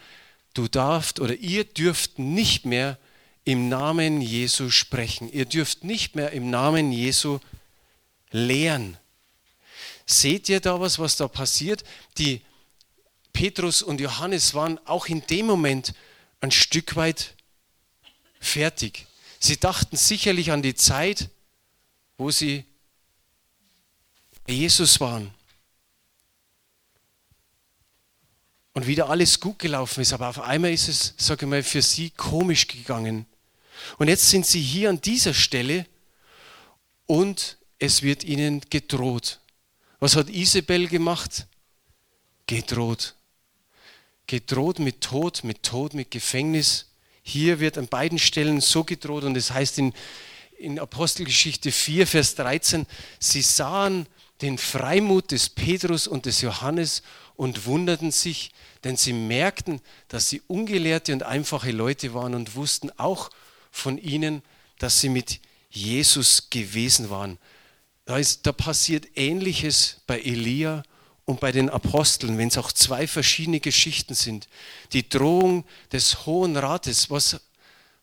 du 0.55 0.69
darfst 0.69 1.21
oder 1.21 1.35
ihr 1.35 1.65
dürft 1.65 2.19
nicht 2.19 2.67
mehr 2.67 2.99
im 3.45 3.69
Namen 3.69 4.21
Jesu 4.21 4.71
sprechen. 4.71 5.31
Ihr 5.33 5.47
dürft 5.47 5.85
nicht 5.85 6.15
mehr 6.15 6.31
im 6.33 6.51
Namen 6.51 6.93
Jesu 6.93 7.41
lehren. 8.31 8.97
Seht 10.07 10.49
ihr 10.49 10.61
da 10.61 10.81
was, 10.81 10.99
was 10.99 11.17
da 11.17 11.29
passiert? 11.29 11.85
Die 12.19 12.43
Petrus 13.33 13.83
und 13.83 14.01
Johannes 14.01 14.55
waren 14.55 14.79
auch 14.87 15.07
in 15.07 15.27
dem 15.27 15.47
Moment 15.47 15.95
ein 16.41 16.51
Stück 16.51 16.97
weit 16.97 17.35
fertig. 18.41 19.07
Sie 19.38 19.59
dachten 19.59 19.97
sicherlich 19.97 20.53
an 20.53 20.62
die 20.62 20.75
Zeit, 20.75 21.31
wo 22.19 22.31
sie 22.31 22.65
bei 24.47 24.53
Jesus 24.53 25.01
waren. 25.01 25.33
Und 28.75 28.87
wieder 28.87 29.11
alles 29.11 29.39
gut 29.39 29.59
gelaufen 29.59 30.01
ist, 30.01 30.13
aber 30.13 30.29
auf 30.29 30.41
einmal 30.41 30.73
ist 30.73 30.89
es, 30.89 31.15
sage 31.19 31.45
ich 31.45 31.51
mal, 31.51 31.63
für 31.63 31.83
sie 31.83 32.11
komisch 32.11 32.67
gegangen. 32.67 33.27
Und 33.99 34.09
jetzt 34.09 34.29
sind 34.31 34.47
sie 34.47 34.61
hier 34.61 34.89
an 34.89 35.01
dieser 35.01 35.35
Stelle 35.35 35.87
und 37.07 37.59
es 37.79 38.03
wird 38.03 38.25
ihnen 38.25 38.63
gedroht. 38.71 39.41
Was 40.01 40.17
hat 40.17 40.31
Isabel 40.31 40.89
gemacht? 40.89 41.47
Gedroht. 42.47 43.15
Gedroht 44.27 44.79
mit 44.79 45.01
Tod, 45.01 45.45
mit 45.45 45.63
Tod, 45.63 45.95
mit 45.95 46.11
Gefängnis. 46.11 46.87
Hier 47.23 47.61
wird 47.61 47.77
an 47.77 47.89
beiden 47.89 48.19
Stellen 48.19 48.61
so 48.61 48.85
gedroht 48.85 49.25
und 49.25 49.37
es 49.37 49.49
das 49.49 49.57
heißt 49.57 49.79
in, 49.79 49.93
in 50.59 50.79
Apostelgeschichte 50.79 51.71
4, 51.71 52.07
Vers 52.07 52.35
13, 52.37 52.87
sie 53.19 53.43
sahen 53.43 54.07
den 54.41 54.59
Freimut 54.59 55.31
des 55.31 55.49
Petrus 55.49 56.07
und 56.07 56.27
des 56.27 56.41
Johannes 56.41 57.03
und 57.37 57.66
wunderten 57.66 58.11
sich, 58.11 58.53
denn 58.85 58.97
sie 58.97 59.12
merkten, 59.12 59.81
dass 60.09 60.29
sie 60.29 60.42
ungelehrte 60.47 61.12
und 61.12 61.23
einfache 61.23 61.71
Leute 61.71 62.14
waren 62.14 62.35
und 62.35 62.55
wussten 62.55 62.90
auch 62.99 63.31
von 63.71 63.99
ihnen, 63.99 64.42
dass 64.79 65.01
sie 65.01 65.09
mit 65.09 65.40
Jesus 65.71 66.51
gewesen 66.51 67.11
waren. 67.11 67.38
Da, 68.05 68.18
ist, 68.18 68.47
da 68.47 68.53
passiert 68.53 69.16
Ähnliches 69.16 70.03
bei 70.07 70.21
Elia 70.21 70.83
und 71.25 71.40
bei 71.40 71.53
den 71.53 71.71
Aposteln, 71.71 72.37
wenn 72.37 72.49
es 72.49 72.59
auch 72.59 72.73
zwei 72.73 73.07
verschiedene 73.07 73.61
Geschichten 73.61 74.14
sind. 74.14 74.49
Die 74.92 75.09
Drohung 75.09 75.64
des 75.92 76.27
Hohen 76.27 76.57
Rates, 76.57 77.11
was, 77.11 77.40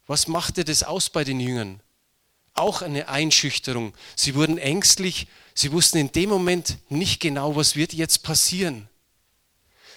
was 0.08 0.28
machte 0.28 0.64
das 0.64 0.84
aus 0.84 1.10
bei 1.10 1.24
den 1.24 1.40
Jüngern? 1.40 1.82
Auch 2.56 2.82
eine 2.82 3.08
Einschüchterung. 3.08 3.94
Sie 4.16 4.36
wurden 4.36 4.58
ängstlich, 4.58 5.28
sie 5.54 5.72
wussten 5.72 5.98
in 5.98 6.12
dem 6.12 6.30
Moment 6.30 6.78
nicht 6.90 7.20
genau, 7.20 7.56
was 7.56 7.76
wird 7.76 7.94
jetzt 7.94 8.24
passieren. 8.24 8.89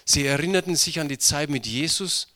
Sie 0.05 0.27
erinnerten 0.27 0.77
sich 0.77 1.01
an 1.01 1.09
die 1.09 1.19
Zeit 1.19 1.51
mit 1.51 1.67
Jesus 1.67 2.29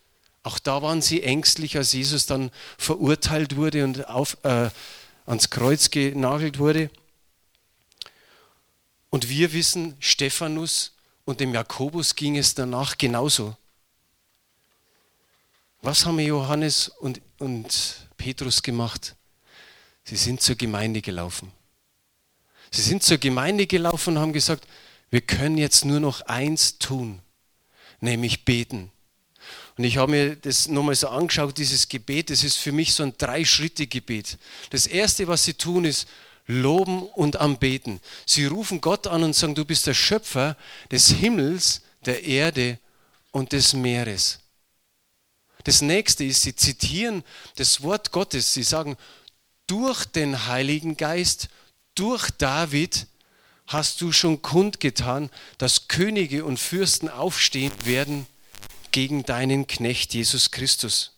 auch 0.47 0.61
da 0.61 0.81
waren 0.81 1.03
sie 1.03 1.25
ängstlich, 1.25 1.77
als 1.77 1.93
Jesus 1.93 2.27
dann 2.27 2.53
verurteilt 2.79 3.57
wurde 3.57 3.83
und 3.83 4.09
auf, 4.09 4.37
äh, 4.45 4.71
ans 5.27 5.51
Kreuz 5.51 5.91
genagelt 5.91 6.61
wurde. 6.61 6.89
Und 9.11 9.29
wir 9.29 9.53
wissen, 9.53 9.97
Stephanus 9.99 10.93
und 11.25 11.41
dem 11.41 11.53
Jakobus 11.53 12.15
ging 12.15 12.37
es 12.37 12.55
danach 12.55 12.97
genauso. 12.97 13.57
Was 15.83 16.07
haben 16.07 16.21
Johannes 16.21 16.91
und, 16.91 17.21
und 17.39 18.07
Petrus 18.17 18.63
gemacht? 18.63 19.17
Sie 20.05 20.15
sind 20.15 20.41
zur 20.41 20.55
Gemeinde 20.55 21.03
gelaufen. 21.03 21.51
Sie 22.71 22.83
sind 22.83 23.03
zur 23.03 23.19
Gemeinde 23.19 23.67
gelaufen 23.67 24.17
und 24.17 24.23
haben 24.23 24.33
gesagt, 24.33 24.65
wir 25.11 25.23
können 25.23 25.59
jetzt 25.59 25.85
nur 25.85 25.99
noch 25.99 26.21
eins 26.21 26.79
tun, 26.79 27.21
nämlich 28.01 28.45
beten. 28.45 28.91
Und 29.77 29.85
ich 29.85 29.99
habe 29.99 30.11
mir 30.11 30.37
das 30.37 30.69
nochmal 30.69 30.95
so 30.95 31.09
angeschaut, 31.09 31.59
dieses 31.59 31.89
Gebet, 31.89 32.31
das 32.31 32.45
ist 32.45 32.57
für 32.57 32.73
mich 32.73 32.95
so 32.95 33.03
ein 33.03 33.15
Drei-Schritte-Gebet. 33.17 34.39
Das 34.71 34.87
Erste, 34.87 35.29
was 35.29 35.45
sie 35.45 35.55
tun, 35.55 35.85
ist 35.85 36.09
loben 36.47 37.03
und 37.03 37.37
anbeten. 37.37 38.01
Sie 38.25 38.47
rufen 38.47 38.81
Gott 38.81 39.07
an 39.07 39.23
und 39.23 39.35
sagen, 39.35 39.55
du 39.55 39.65
bist 39.65 39.87
der 39.87 39.95
Schöpfer 39.95 40.57
des 40.91 41.09
Himmels, 41.11 41.83
der 42.05 42.25
Erde 42.25 42.79
und 43.33 43.53
des 43.53 43.75
Meeres. 43.75 44.39
Das 45.65 45.83
nächste 45.83 46.25
ist, 46.25 46.43
sie 46.43 46.55
zitieren 46.55 47.25
das 47.57 47.83
Wort 47.83 48.13
Gottes. 48.13 48.55
Sie 48.55 48.63
sagen, 48.63 48.97
durch 49.67 50.05
den 50.05 50.47
Heiligen 50.47 50.97
Geist, 50.97 51.49
durch 51.95 52.31
David 52.31 53.07
hast 53.67 54.01
du 54.01 54.13
schon 54.13 54.43
kundgetan, 54.43 55.31
dass 55.59 55.89
Könige 55.89 56.45
und 56.45 56.59
Fürsten 56.59 57.09
aufstehen 57.09 57.73
werden 57.85 58.27
gegen 58.93 59.25
deinen 59.25 59.67
Knecht 59.67 60.15
Jesus 60.15 60.51
Christus. 60.51 61.13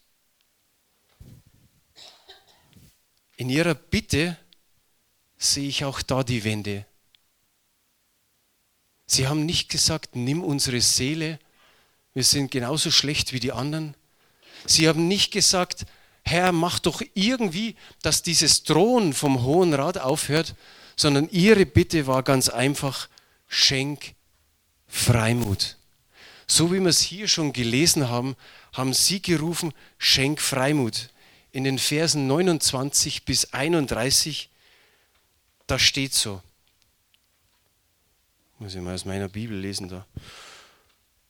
In 3.36 3.50
ihrer 3.50 3.74
Bitte 3.74 4.36
sehe 5.36 5.68
ich 5.68 5.84
auch 5.84 6.02
da 6.02 6.24
die 6.24 6.42
Wende. 6.42 6.84
Sie 9.06 9.28
haben 9.28 9.46
nicht 9.46 9.70
gesagt, 9.70 10.16
nimm 10.16 10.42
unsere 10.42 10.80
Seele, 10.80 11.38
wir 12.14 12.24
sind 12.24 12.50
genauso 12.50 12.90
schlecht 12.90 13.32
wie 13.32 13.40
die 13.40 13.52
anderen. 13.52 13.94
Sie 14.66 14.88
haben 14.88 15.06
nicht 15.06 15.30
gesagt, 15.30 15.86
Herr, 16.24 16.52
mach 16.52 16.78
doch 16.78 17.00
irgendwie, 17.14 17.76
dass 18.02 18.22
dieses 18.22 18.64
Drohen 18.64 19.14
vom 19.14 19.42
Hohen 19.44 19.72
Rat 19.72 19.98
aufhört, 19.98 20.56
sondern 20.98 21.28
ihre 21.30 21.64
Bitte 21.64 22.08
war 22.08 22.24
ganz 22.24 22.48
einfach, 22.48 23.08
schenk 23.46 24.14
Freimut. 24.88 25.76
So 26.48 26.72
wie 26.72 26.80
wir 26.80 26.88
es 26.88 27.00
hier 27.00 27.28
schon 27.28 27.52
gelesen 27.52 28.08
haben, 28.08 28.34
haben 28.72 28.92
sie 28.92 29.22
gerufen, 29.22 29.72
schenk 29.96 30.40
Freimut. 30.40 31.10
In 31.52 31.62
den 31.62 31.78
Versen 31.78 32.26
29 32.26 33.24
bis 33.24 33.52
31, 33.52 34.50
da 35.68 35.78
steht 35.78 36.14
so. 36.14 36.42
Muss 38.58 38.74
ich 38.74 38.80
mal 38.80 38.94
aus 38.94 39.04
meiner 39.04 39.28
Bibel 39.28 39.56
lesen 39.56 39.88
da. 39.88 40.04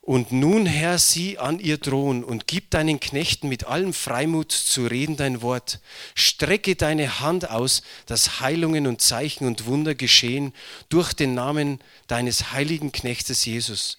Und 0.08 0.32
nun, 0.32 0.64
Herr, 0.64 0.96
sieh 0.96 1.36
an 1.36 1.60
ihr 1.60 1.78
Thron 1.78 2.24
und 2.24 2.46
gib 2.46 2.70
deinen 2.70 2.98
Knechten 2.98 3.46
mit 3.46 3.64
allem 3.64 3.92
Freimut 3.92 4.52
zu 4.52 4.86
reden 4.86 5.18
dein 5.18 5.42
Wort. 5.42 5.80
Strecke 6.14 6.76
deine 6.76 7.20
Hand 7.20 7.50
aus, 7.50 7.82
dass 8.06 8.40
Heilungen 8.40 8.86
und 8.86 9.02
Zeichen 9.02 9.46
und 9.46 9.66
Wunder 9.66 9.94
geschehen 9.94 10.54
durch 10.88 11.12
den 11.12 11.34
Namen 11.34 11.78
deines 12.06 12.52
heiligen 12.52 12.90
Knechtes 12.90 13.44
Jesus. 13.44 13.98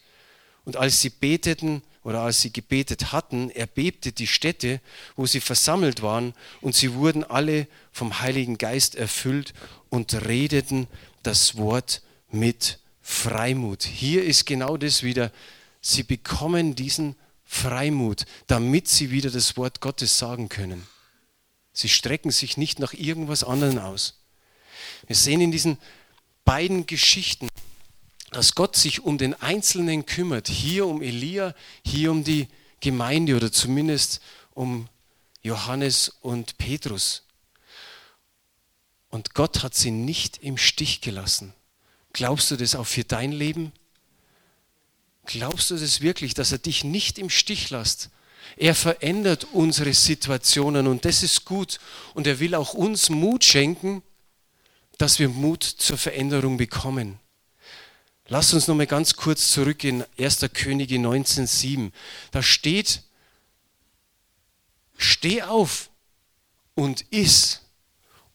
Und 0.66 0.78
als 0.78 1.00
sie 1.00 1.12
beteten 1.12 1.84
oder 2.04 2.22
als 2.22 2.42
sie 2.42 2.52
gebetet 2.52 3.12
hatten, 3.12 3.52
erbebte 3.52 4.12
die 4.12 4.26
Stätte, 4.26 4.82
wo 5.16 5.28
sie 5.28 5.42
versammelt 5.42 6.02
waren, 6.02 6.34
und 6.62 6.74
sie 6.74 6.96
wurden 6.96 7.24
alle 7.24 7.68
vom 7.92 8.20
Heiligen 8.20 8.58
Geist 8.58 8.96
erfüllt 8.96 9.54
und 9.92 10.26
redeten 10.26 10.88
das 11.22 11.56
Wort 11.56 12.02
mit 12.32 12.80
Freimut. 13.04 13.84
Hier 13.84 14.24
ist 14.24 14.48
genau 14.48 14.76
das 14.76 15.04
wieder. 15.04 15.32
Sie 15.82 16.04
bekommen 16.04 16.76
diesen 16.76 17.16
Freimut, 17.46 18.26
damit 18.48 18.88
sie 18.88 19.12
wieder 19.12 19.30
das 19.30 19.58
Wort 19.58 19.82
Gottes 19.82 20.20
sagen 20.20 20.50
können. 20.50 20.88
Sie 21.74 21.90
strecken 21.90 22.32
sich 22.32 22.58
nicht 22.58 22.80
nach 22.80 22.94
irgendwas 22.94 23.44
anderem 23.44 23.80
aus. 23.80 24.20
Wir 25.08 25.16
sehen 25.16 25.42
in 25.42 25.52
diesen 25.52 25.78
beiden 26.46 26.86
Geschichten, 26.86 27.48
dass 28.32 28.56
Gott 28.56 28.76
sich 28.76 29.02
um 29.02 29.18
den 29.18 29.34
Einzelnen 29.34 30.06
kümmert. 30.06 30.48
Hier 30.48 30.86
um 30.86 31.02
Elia, 31.02 31.56
hier 31.86 32.12
um 32.12 32.24
die 32.24 32.48
Gemeinde 32.80 33.36
oder 33.36 33.52
zumindest 33.52 34.22
um 34.54 34.88
Johannes 35.42 36.10
und 36.22 36.58
Petrus. 36.58 37.24
Und 39.10 39.34
Gott 39.34 39.64
hat 39.64 39.74
sie 39.74 39.92
nicht 39.92 40.38
im 40.44 40.58
Stich 40.58 41.02
gelassen. 41.02 41.54
Glaubst 42.14 42.52
du 42.52 42.58
das 42.58 42.76
auch 42.76 42.86
für 42.86 43.04
dein 43.04 43.32
Leben? 43.32 43.72
Glaubst 45.32 45.70
du 45.70 45.78
das 45.78 46.02
wirklich, 46.02 46.34
dass 46.34 46.52
er 46.52 46.58
dich 46.58 46.84
nicht 46.84 47.20
im 47.20 47.30
Stich 47.30 47.70
lässt? 47.70 48.10
Er 48.58 48.74
verändert 48.74 49.46
unsere 49.52 49.94
Situationen 49.94 50.88
und 50.88 51.06
das 51.06 51.22
ist 51.22 51.46
gut. 51.46 51.80
Und 52.16 52.26
er 52.26 52.40
will 52.40 52.56
auch 52.56 52.74
uns 52.74 53.12
Mut 53.12 53.44
schenken, 53.44 54.02
dass 54.98 55.20
wir 55.20 55.30
Mut 55.30 55.64
zur 55.64 56.00
Veränderung 56.00 56.58
bekommen. 56.58 57.20
Lass 58.28 58.56
uns 58.56 58.68
noch 58.68 58.74
mal 58.74 58.88
ganz 58.88 59.18
kurz 59.18 59.52
zurück 59.52 59.84
in 59.84 60.04
1. 60.18 60.48
Könige 60.52 60.96
19,7. 60.96 61.92
Da 62.32 62.42
steht, 62.42 63.04
steh 64.98 65.44
auf 65.44 65.92
und 66.74 67.06
iss. 67.12 67.62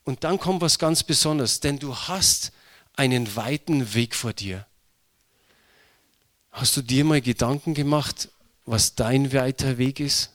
Und 0.04 0.22
dann 0.22 0.38
kommt 0.38 0.60
was 0.60 0.78
ganz 0.78 1.02
Besonderes, 1.02 1.58
denn 1.58 1.80
du 1.80 1.96
hast 1.96 2.52
einen 2.94 3.34
weiten 3.34 3.94
Weg 3.94 4.14
vor 4.14 4.32
dir. 4.32 4.64
Hast 6.54 6.76
du 6.76 6.82
dir 6.82 7.04
mal 7.04 7.20
Gedanken 7.20 7.74
gemacht, 7.74 8.28
was 8.64 8.94
dein 8.94 9.32
weiter 9.32 9.76
Weg 9.76 9.98
ist? 9.98 10.30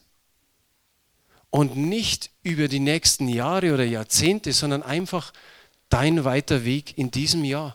Und 1.48 1.78
nicht 1.78 2.30
über 2.42 2.68
die 2.68 2.78
nächsten 2.78 3.26
Jahre 3.26 3.72
oder 3.72 3.84
Jahrzehnte, 3.84 4.52
sondern 4.52 4.82
einfach 4.82 5.32
dein 5.88 6.26
weiter 6.26 6.66
Weg 6.66 6.98
in 6.98 7.10
diesem 7.10 7.42
Jahr. 7.42 7.74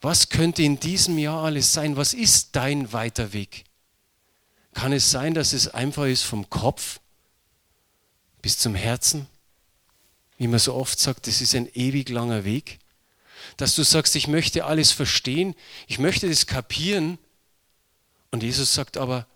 Was 0.00 0.30
könnte 0.30 0.64
in 0.64 0.80
diesem 0.80 1.16
Jahr 1.16 1.44
alles 1.44 1.72
sein? 1.72 1.96
Was 1.96 2.12
ist 2.12 2.56
dein 2.56 2.92
weiter 2.92 3.32
Weg? 3.32 3.64
Kann 4.74 4.92
es 4.92 5.12
sein, 5.12 5.34
dass 5.34 5.52
es 5.52 5.68
einfach 5.68 6.06
ist 6.06 6.24
vom 6.24 6.50
Kopf 6.50 6.98
bis 8.42 8.58
zum 8.58 8.74
Herzen? 8.74 9.28
Wie 10.38 10.48
man 10.48 10.58
so 10.58 10.74
oft 10.74 10.98
sagt, 10.98 11.28
das 11.28 11.40
ist 11.40 11.54
ein 11.54 11.68
ewig 11.72 12.08
langer 12.08 12.44
Weg. 12.44 12.80
Dass 13.56 13.74
du 13.74 13.82
sagst, 13.82 14.16
ich 14.16 14.28
möchte 14.28 14.64
alles 14.64 14.92
verstehen, 14.92 15.54
ich 15.86 15.98
möchte 15.98 16.28
das 16.28 16.46
kapieren. 16.46 17.18
Und 18.30 18.42
Jesus 18.42 18.74
sagt 18.74 18.96
aber, 18.96 19.26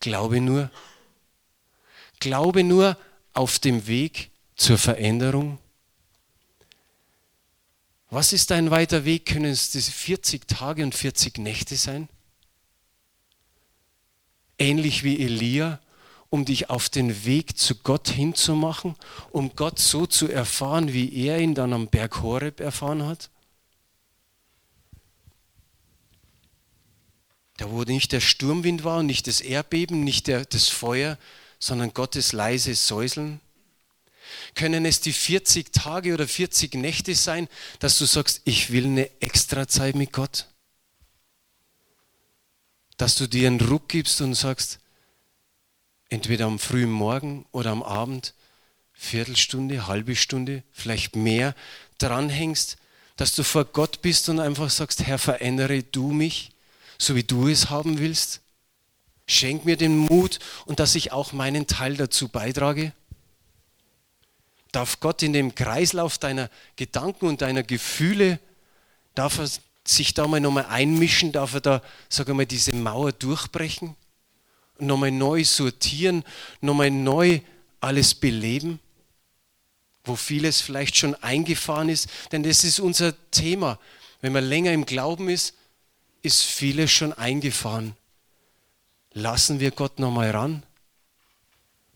glaube 0.00 0.40
nur. 0.40 0.70
Glaube 2.18 2.64
nur 2.64 2.96
auf 3.32 3.58
dem 3.58 3.86
Weg 3.86 4.30
zur 4.56 4.76
Veränderung 4.76 5.58
was 8.10 8.32
ist 8.32 8.50
ein 8.50 8.72
weiter 8.72 9.04
Weg? 9.04 9.26
Können 9.26 9.52
es 9.52 9.70
diese 9.70 9.92
40 9.92 10.48
Tage 10.48 10.82
und 10.82 10.94
40 10.94 11.38
Nächte 11.38 11.76
sein? 11.76 12.08
Ähnlich 14.58 15.04
wie 15.04 15.20
Elia, 15.20 15.80
um 16.28 16.44
dich 16.44 16.70
auf 16.70 16.88
den 16.88 17.24
Weg 17.24 17.56
zu 17.56 17.76
Gott 17.76 18.08
hinzumachen, 18.08 18.96
um 19.30 19.54
Gott 19.54 19.78
so 19.78 20.06
zu 20.06 20.28
erfahren, 20.28 20.92
wie 20.92 21.14
er 21.24 21.38
ihn 21.38 21.54
dann 21.54 21.72
am 21.72 21.86
Berg 21.86 22.20
Horeb 22.20 22.58
erfahren 22.58 23.06
hat? 23.06 23.30
Da 27.60 27.70
wo 27.70 27.82
nicht 27.82 28.12
der 28.12 28.20
Sturmwind 28.20 28.84
war, 28.84 29.02
nicht 29.02 29.26
das 29.26 29.42
Erdbeben, 29.42 30.02
nicht 30.02 30.28
der, 30.28 30.46
das 30.46 30.68
Feuer, 30.68 31.18
sondern 31.58 31.92
Gottes 31.92 32.32
leise 32.32 32.74
Säuseln 32.74 33.38
können 34.54 34.86
es 34.86 35.02
die 35.02 35.12
40 35.12 35.70
Tage 35.70 36.14
oder 36.14 36.26
40 36.26 36.72
Nächte 36.76 37.14
sein, 37.14 37.48
dass 37.78 37.98
du 37.98 38.06
sagst, 38.06 38.40
ich 38.46 38.72
will 38.72 38.86
eine 38.86 39.10
extra 39.20 39.68
Zeit 39.68 39.94
mit 39.94 40.10
Gott? 40.10 40.46
Dass 42.96 43.14
du 43.14 43.26
dir 43.26 43.48
einen 43.48 43.60
Ruck 43.60 43.90
gibst 43.90 44.22
und 44.22 44.32
sagst, 44.32 44.78
entweder 46.08 46.46
am 46.46 46.58
frühen 46.58 46.90
Morgen 46.90 47.44
oder 47.52 47.72
am 47.72 47.82
Abend, 47.82 48.32
Viertelstunde, 48.94 49.86
halbe 49.86 50.16
Stunde, 50.16 50.62
vielleicht 50.72 51.14
mehr, 51.14 51.54
dranhängst, 51.98 52.78
dass 53.16 53.34
du 53.34 53.42
vor 53.42 53.66
Gott 53.66 54.00
bist 54.00 54.30
und 54.30 54.40
einfach 54.40 54.70
sagst, 54.70 55.02
Herr, 55.02 55.18
verändere 55.18 55.82
du 55.82 56.10
mich, 56.10 56.52
so 57.00 57.16
wie 57.16 57.24
du 57.24 57.48
es 57.48 57.70
haben 57.70 57.98
willst. 57.98 58.42
Schenk 59.26 59.64
mir 59.64 59.76
den 59.76 59.96
Mut 59.96 60.38
und 60.66 60.80
dass 60.80 60.94
ich 60.94 61.12
auch 61.12 61.32
meinen 61.32 61.66
Teil 61.66 61.96
dazu 61.96 62.28
beitrage. 62.28 62.92
Darf 64.70 65.00
Gott 65.00 65.22
in 65.22 65.32
dem 65.32 65.54
Kreislauf 65.54 66.18
deiner 66.18 66.50
Gedanken 66.76 67.26
und 67.26 67.40
deiner 67.40 67.62
Gefühle, 67.62 68.38
darf 69.14 69.38
er 69.38 69.48
sich 69.84 70.12
da 70.12 70.28
mal 70.28 70.40
nochmal 70.40 70.66
einmischen, 70.66 71.32
darf 71.32 71.54
er 71.54 71.60
da, 71.60 71.82
wir 72.10 72.34
mal, 72.34 72.46
diese 72.46 72.74
Mauer 72.74 73.12
durchbrechen, 73.12 73.96
nochmal 74.78 75.10
neu 75.10 75.42
sortieren, 75.44 76.22
nochmal 76.60 76.90
neu 76.90 77.40
alles 77.80 78.14
beleben, 78.14 78.78
wo 80.04 80.16
vieles 80.16 80.60
vielleicht 80.60 80.96
schon 80.96 81.14
eingefahren 81.16 81.88
ist, 81.88 82.08
denn 82.30 82.42
das 82.42 82.62
ist 82.62 82.78
unser 82.78 83.14
Thema. 83.30 83.78
Wenn 84.20 84.34
man 84.34 84.44
länger 84.44 84.72
im 84.72 84.84
Glauben 84.84 85.30
ist, 85.30 85.54
ist 86.22 86.42
vieles 86.42 86.90
schon 86.90 87.12
eingefahren. 87.12 87.96
Lassen 89.12 89.60
wir 89.60 89.70
Gott 89.70 89.98
nochmal 89.98 90.30
ran 90.30 90.64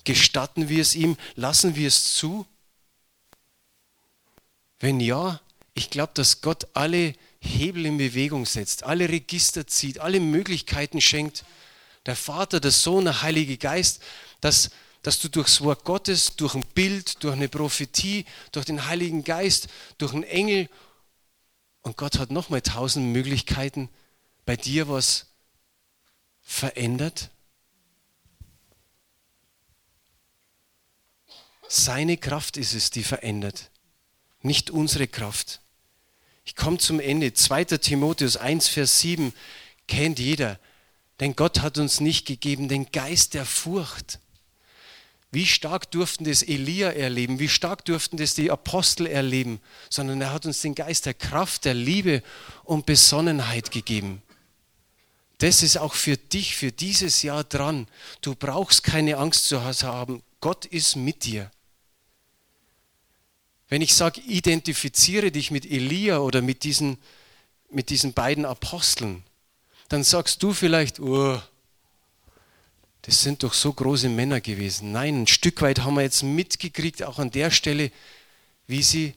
Gestatten 0.04 0.68
wir 0.68 0.82
es 0.82 0.94
ihm? 0.94 1.16
Lassen 1.34 1.76
wir 1.76 1.88
es 1.88 2.14
zu? 2.14 2.46
Wenn 4.78 5.00
ja, 5.00 5.40
ich 5.72 5.88
glaube, 5.90 6.12
dass 6.14 6.42
Gott 6.42 6.68
alle 6.74 7.14
Hebel 7.40 7.86
in 7.86 7.96
Bewegung 7.96 8.44
setzt, 8.44 8.84
alle 8.84 9.08
Register 9.08 9.66
zieht, 9.66 9.98
alle 9.98 10.20
Möglichkeiten 10.20 11.00
schenkt. 11.00 11.44
Der 12.04 12.16
Vater, 12.16 12.60
der 12.60 12.70
Sohn, 12.70 13.06
der 13.06 13.22
Heilige 13.22 13.56
Geist, 13.56 14.02
dass, 14.42 14.70
dass 15.02 15.20
du 15.20 15.28
durchs 15.28 15.62
Wort 15.62 15.84
Gottes, 15.84 16.36
durch 16.36 16.54
ein 16.54 16.66
Bild, 16.74 17.24
durch 17.24 17.34
eine 17.34 17.48
Prophetie, 17.48 18.26
durch 18.52 18.66
den 18.66 18.86
Heiligen 18.86 19.24
Geist, 19.24 19.68
durch 19.96 20.12
einen 20.12 20.22
Engel 20.22 20.68
und 21.80 21.96
Gott 21.96 22.18
hat 22.18 22.30
nochmal 22.30 22.60
tausend 22.60 23.12
Möglichkeiten, 23.12 23.88
bei 24.44 24.56
dir 24.56 24.88
was 24.88 25.26
verändert. 26.42 27.30
Seine 31.68 32.16
Kraft 32.16 32.56
ist 32.56 32.74
es, 32.74 32.90
die 32.90 33.02
verändert, 33.02 33.70
nicht 34.42 34.70
unsere 34.70 35.08
Kraft. 35.08 35.60
Ich 36.44 36.54
komme 36.56 36.78
zum 36.78 37.00
Ende. 37.00 37.32
2. 37.32 37.64
Timotheus 37.64 38.36
1, 38.36 38.68
Vers 38.68 39.00
7 39.00 39.32
kennt 39.88 40.18
jeder. 40.18 40.58
Denn 41.20 41.34
Gott 41.36 41.60
hat 41.60 41.78
uns 41.78 42.00
nicht 42.00 42.26
gegeben 42.26 42.68
den 42.68 42.90
Geist 42.92 43.34
der 43.34 43.46
Furcht. 43.46 44.18
Wie 45.30 45.46
stark 45.46 45.90
durften 45.90 46.24
das 46.24 46.42
Elia 46.42 46.90
erleben? 46.90 47.40
Wie 47.40 47.48
stark 47.48 47.84
durften 47.84 48.18
das 48.18 48.34
die 48.34 48.50
Apostel 48.50 49.06
erleben? 49.06 49.60
Sondern 49.90 50.20
er 50.20 50.32
hat 50.32 50.46
uns 50.46 50.60
den 50.60 50.74
Geist 50.74 51.06
der 51.06 51.14
Kraft, 51.14 51.64
der 51.64 51.74
Liebe 51.74 52.22
und 52.62 52.86
Besonnenheit 52.86 53.70
gegeben. 53.70 54.22
Das 55.38 55.62
ist 55.62 55.76
auch 55.76 55.94
für 55.94 56.16
dich, 56.16 56.56
für 56.56 56.72
dieses 56.72 57.22
Jahr 57.22 57.44
dran. 57.44 57.88
Du 58.20 58.34
brauchst 58.34 58.84
keine 58.84 59.18
Angst 59.18 59.48
zu 59.48 59.62
haben. 59.62 60.22
Gott 60.40 60.64
ist 60.66 60.96
mit 60.96 61.24
dir. 61.24 61.50
Wenn 63.68 63.82
ich 63.82 63.94
sage, 63.94 64.20
identifiziere 64.20 65.32
dich 65.32 65.50
mit 65.50 65.66
Elia 65.66 66.18
oder 66.18 66.42
mit 66.42 66.64
diesen, 66.64 66.98
mit 67.70 67.90
diesen 67.90 68.12
beiden 68.12 68.44
Aposteln, 68.44 69.24
dann 69.88 70.04
sagst 70.04 70.42
du 70.42 70.52
vielleicht, 70.52 71.00
oh, 71.00 71.40
das 73.02 73.20
sind 73.20 73.42
doch 73.42 73.52
so 73.52 73.72
große 73.72 74.08
Männer 74.08 74.40
gewesen. 74.40 74.92
Nein, 74.92 75.22
ein 75.22 75.26
Stück 75.26 75.60
weit 75.60 75.80
haben 75.80 75.94
wir 75.94 76.02
jetzt 76.02 76.22
mitgekriegt, 76.22 77.02
auch 77.02 77.18
an 77.18 77.30
der 77.30 77.50
Stelle, 77.50 77.90
wie 78.66 78.82
sie 78.82 79.14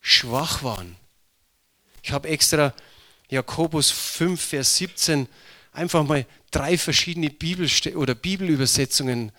schwach 0.00 0.62
waren. 0.62 0.96
Ich 2.02 2.12
habe 2.12 2.28
extra 2.28 2.72
Jakobus 3.28 3.90
5, 3.90 4.40
Vers 4.40 4.76
17 4.76 5.26
einfach 5.76 6.04
mal 6.04 6.26
drei 6.50 6.78
verschiedene 6.78 7.30
Bibelste 7.30 7.96
oder 7.96 8.14
Bibelübersetzungen 8.14 9.32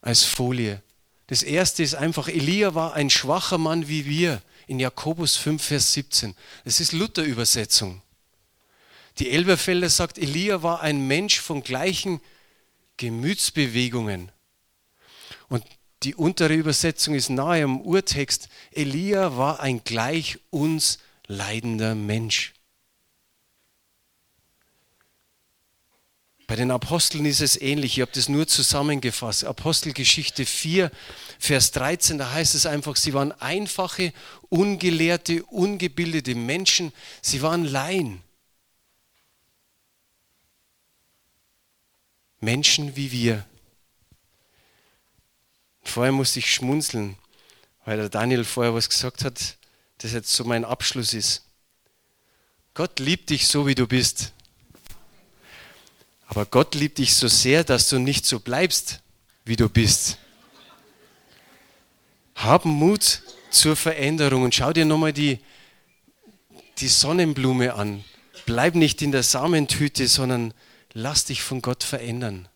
als 0.00 0.24
Folie. 0.24 0.82
Das 1.26 1.42
erste 1.42 1.82
ist 1.82 1.94
einfach, 1.94 2.28
Elia 2.28 2.74
war 2.74 2.94
ein 2.94 3.10
schwacher 3.10 3.58
Mann 3.58 3.88
wie 3.88 4.06
wir 4.06 4.42
in 4.66 4.78
Jakobus 4.78 5.36
5, 5.36 5.62
Vers 5.62 5.92
17. 5.92 6.34
Das 6.64 6.80
ist 6.80 6.92
Luther-Übersetzung. 6.92 8.02
Die 9.18 9.30
Elberfelder 9.30 9.88
sagt, 9.88 10.18
Elia 10.18 10.62
war 10.62 10.80
ein 10.80 11.06
Mensch 11.06 11.40
von 11.40 11.62
gleichen 11.62 12.20
Gemütsbewegungen. 12.96 14.32
Und 15.48 15.64
die 16.02 16.14
untere 16.14 16.54
Übersetzung 16.54 17.14
ist 17.14 17.30
nahe 17.30 17.64
am 17.64 17.80
Urtext. 17.80 18.48
Elia 18.72 19.36
war 19.36 19.60
ein 19.60 19.84
gleich 19.84 20.38
uns 20.50 20.98
leidender 21.26 21.94
Mensch. 21.94 22.53
Bei 26.46 26.56
den 26.56 26.70
Aposteln 26.70 27.24
ist 27.24 27.40
es 27.40 27.60
ähnlich. 27.60 27.96
Ich 27.96 28.00
habe 28.02 28.12
das 28.12 28.28
nur 28.28 28.46
zusammengefasst. 28.46 29.44
Apostelgeschichte 29.44 30.44
4, 30.44 30.90
Vers 31.38 31.70
13, 31.72 32.18
da 32.18 32.32
heißt 32.32 32.54
es 32.54 32.66
einfach, 32.66 32.96
sie 32.96 33.14
waren 33.14 33.32
einfache, 33.32 34.12
ungelehrte, 34.50 35.42
ungebildete 35.44 36.34
Menschen. 36.34 36.92
Sie 37.22 37.40
waren 37.40 37.64
Laien. 37.64 38.22
Menschen 42.40 42.94
wie 42.94 43.10
wir. 43.10 43.46
Vorher 45.82 46.12
musste 46.12 46.40
ich 46.40 46.52
schmunzeln, 46.52 47.16
weil 47.86 47.96
der 47.96 48.10
Daniel 48.10 48.44
vorher 48.44 48.74
was 48.74 48.90
gesagt 48.90 49.24
hat, 49.24 49.56
das 49.98 50.12
jetzt 50.12 50.32
so 50.32 50.44
mein 50.44 50.64
Abschluss 50.66 51.14
ist. 51.14 51.42
Gott 52.74 52.98
liebt 52.98 53.30
dich 53.30 53.46
so, 53.46 53.66
wie 53.66 53.74
du 53.74 53.86
bist. 53.86 54.32
Aber 56.26 56.46
Gott 56.46 56.74
liebt 56.74 56.98
dich 56.98 57.14
so 57.14 57.28
sehr, 57.28 57.64
dass 57.64 57.88
du 57.88 57.98
nicht 57.98 58.26
so 58.26 58.40
bleibst, 58.40 59.00
wie 59.44 59.56
du 59.56 59.68
bist. 59.68 60.18
Hab 62.34 62.64
Mut 62.64 63.22
zur 63.50 63.76
Veränderung 63.76 64.42
und 64.42 64.54
schau 64.54 64.72
dir 64.72 64.84
nochmal 64.84 65.12
die, 65.12 65.38
die 66.78 66.88
Sonnenblume 66.88 67.74
an. 67.74 68.04
Bleib 68.46 68.74
nicht 68.74 69.00
in 69.02 69.12
der 69.12 69.22
Samentüte, 69.22 70.08
sondern 70.08 70.52
lass 70.92 71.26
dich 71.26 71.42
von 71.42 71.62
Gott 71.62 71.84
verändern. 71.84 72.48